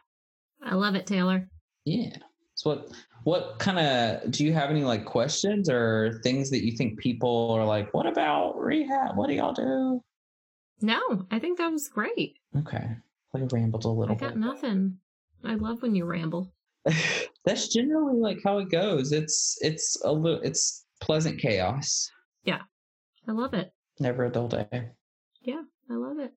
I 0.61 0.75
love 0.75 0.95
it, 0.95 1.05
Taylor. 1.07 1.49
Yeah. 1.85 2.17
So 2.55 2.71
what, 2.71 2.91
what 3.23 3.59
kind 3.59 3.79
of, 3.79 4.31
do 4.31 4.43
you 4.43 4.53
have 4.53 4.69
any 4.69 4.83
like 4.83 5.05
questions 5.05 5.69
or 5.69 6.19
things 6.23 6.49
that 6.49 6.65
you 6.65 6.75
think 6.75 6.99
people 6.99 7.51
are 7.51 7.65
like, 7.65 7.93
what 7.93 8.07
about 8.07 8.57
rehab? 8.57 9.15
What 9.15 9.29
do 9.29 9.35
y'all 9.35 9.53
do? 9.53 10.01
No, 10.81 11.25
I 11.31 11.39
think 11.39 11.57
that 11.59 11.71
was 11.71 11.87
great. 11.87 12.37
Okay. 12.57 12.89
I 13.35 13.39
rambled 13.51 13.85
a 13.85 13.89
little 13.89 14.15
I 14.15 14.17
got 14.17 14.29
bit. 14.33 14.37
nothing. 14.39 14.97
I 15.43 15.55
love 15.55 15.81
when 15.81 15.95
you 15.95 16.05
ramble. 16.05 16.51
that's 17.45 17.67
generally 17.67 18.17
like 18.19 18.39
how 18.45 18.59
it 18.59 18.69
goes 18.69 19.11
it's 19.11 19.57
it's 19.61 20.01
a 20.05 20.11
little 20.11 20.39
it's 20.41 20.85
pleasant 21.01 21.37
chaos 21.39 22.09
Yeah, 22.43 22.61
I 23.27 23.33
love 23.33 23.53
it. 23.53 23.73
never 23.99 24.25
a 24.25 24.29
dull 24.31 24.47
day 24.47 24.67
Yeah, 25.41 25.63
I 25.89 25.95
love 25.95 26.19
it. 26.19 26.31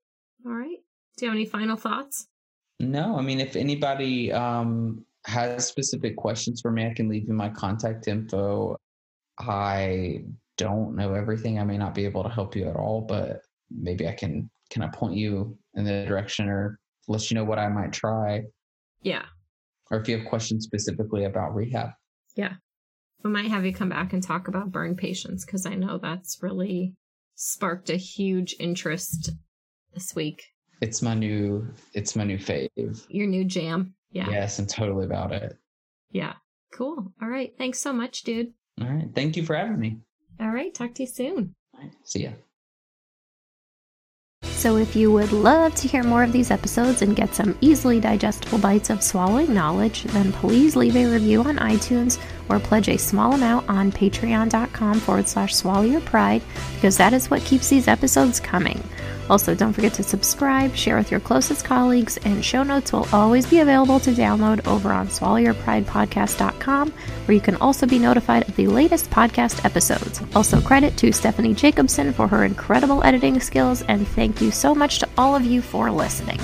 All 0.44 0.52
right. 0.52 0.78
Do 1.16 1.24
you 1.26 1.30
have 1.30 1.36
any 1.36 1.46
final 1.46 1.76
thoughts? 1.76 2.26
no 2.82 3.14
i 3.18 3.20
mean 3.20 3.40
if 3.40 3.56
anybody 3.56 4.32
um 4.32 5.04
has 5.26 5.68
specific 5.68 6.16
questions 6.16 6.62
for 6.62 6.70
me 6.70 6.86
i 6.86 6.94
can 6.94 7.08
leave 7.10 7.28
you 7.28 7.34
my 7.34 7.50
contact 7.50 8.08
info 8.08 8.74
i 9.38 10.22
don't 10.56 10.96
know 10.96 11.12
everything 11.12 11.58
i 11.58 11.64
may 11.64 11.76
not 11.76 11.94
be 11.94 12.06
able 12.06 12.22
to 12.22 12.30
help 12.30 12.56
you 12.56 12.64
at 12.66 12.76
all 12.76 13.02
but 13.02 13.42
maybe 13.70 14.08
i 14.08 14.12
can 14.12 14.48
kind 14.72 14.82
of 14.84 14.92
point 14.92 15.14
you 15.14 15.58
in 15.74 15.84
the 15.84 16.04
direction 16.06 16.48
or 16.48 16.78
let 17.08 17.30
you 17.30 17.34
know 17.34 17.44
what 17.44 17.58
i 17.58 17.68
might 17.68 17.92
try 17.92 18.42
Yeah. 19.02 19.24
or 19.90 19.98
if 20.00 20.08
you 20.08 20.18
have 20.18 20.26
questions 20.26 20.64
specifically 20.64 21.24
about 21.24 21.54
rehab 21.54 21.90
Yeah. 22.36 22.54
We 23.22 23.30
might 23.30 23.50
have 23.50 23.66
you 23.66 23.74
come 23.74 23.90
back 23.90 24.12
and 24.14 24.22
talk 24.22 24.48
about 24.48 24.72
burn 24.72 24.96
patients 24.96 25.44
because 25.44 25.66
I 25.66 25.74
know 25.74 25.98
that's 25.98 26.38
really 26.42 26.94
sparked 27.34 27.90
a 27.90 27.96
huge 27.96 28.56
interest 28.58 29.30
this 29.92 30.14
week. 30.14 30.42
it's 30.80 31.02
my 31.02 31.12
new 31.14 31.68
it's 31.92 32.16
my 32.16 32.24
new 32.24 32.38
fave 32.38 32.68
Your 33.10 33.26
new 33.26 33.44
jam. 33.44 33.94
Yeah. 34.10 34.30
yes 34.30 34.58
i'm 34.58 34.66
totally 34.66 35.04
about 35.04 35.32
it 35.32 35.56
Yeah. 36.12 36.34
Cool. 36.72 37.12
All 37.20 37.28
right. 37.28 37.52
Thanks 37.58 37.78
so 37.80 37.92
much, 37.92 38.22
dude. 38.22 38.52
All 38.80 38.86
right. 38.88 39.08
Thank 39.14 39.36
you 39.36 39.42
for 39.44 39.54
having 39.56 39.78
me. 39.80 39.98
All 40.40 40.50
right. 40.50 40.72
Talk 40.72 40.94
to 40.94 41.02
you 41.02 41.08
soon. 41.08 41.54
Right. 41.76 41.92
See 42.04 42.22
ya. 42.22 42.30
So, 44.60 44.76
if 44.76 44.94
you 44.94 45.10
would 45.12 45.32
love 45.32 45.74
to 45.76 45.88
hear 45.88 46.02
more 46.02 46.22
of 46.22 46.32
these 46.32 46.50
episodes 46.50 47.00
and 47.00 47.16
get 47.16 47.34
some 47.34 47.56
easily 47.62 47.98
digestible 47.98 48.58
bites 48.58 48.90
of 48.90 49.02
swallowing 49.02 49.54
knowledge, 49.54 50.02
then 50.02 50.32
please 50.32 50.76
leave 50.76 50.96
a 50.96 51.06
review 51.06 51.40
on 51.40 51.56
iTunes 51.56 52.20
or 52.50 52.58
pledge 52.58 52.88
a 52.88 52.98
small 52.98 53.34
amount 53.34 53.68
on 53.68 53.92
patreon.com 53.92 55.00
forward 55.00 55.28
slash 55.28 55.54
swallow 55.54 55.82
your 55.82 56.00
pride 56.00 56.42
because 56.74 56.96
that 56.96 57.12
is 57.12 57.30
what 57.30 57.42
keeps 57.42 57.68
these 57.68 57.88
episodes 57.88 58.40
coming. 58.40 58.82
Also, 59.30 59.54
don't 59.54 59.72
forget 59.72 59.94
to 59.94 60.02
subscribe, 60.02 60.74
share 60.74 60.96
with 60.96 61.12
your 61.12 61.20
closest 61.20 61.64
colleagues, 61.64 62.16
and 62.24 62.44
show 62.44 62.64
notes 62.64 62.92
will 62.92 63.06
always 63.12 63.46
be 63.46 63.60
available 63.60 64.00
to 64.00 64.10
download 64.10 64.66
over 64.66 64.92
on 64.92 65.06
swallowyourpridepodcast.com, 65.06 66.90
where 66.90 67.34
you 67.34 67.40
can 67.40 67.54
also 67.56 67.86
be 67.86 68.00
notified 68.00 68.48
of 68.48 68.56
the 68.56 68.66
latest 68.66 69.08
podcast 69.10 69.64
episodes. 69.64 70.20
Also, 70.34 70.60
credit 70.60 70.96
to 70.96 71.12
Stephanie 71.12 71.54
Jacobson 71.54 72.12
for 72.12 72.26
her 72.26 72.44
incredible 72.44 73.04
editing 73.04 73.38
skills, 73.38 73.82
and 73.82 74.06
thank 74.08 74.40
you 74.40 74.50
so 74.50 74.74
much 74.74 74.98
to 74.98 75.08
all 75.16 75.36
of 75.36 75.44
you 75.44 75.62
for 75.62 75.92
listening. 75.92 76.40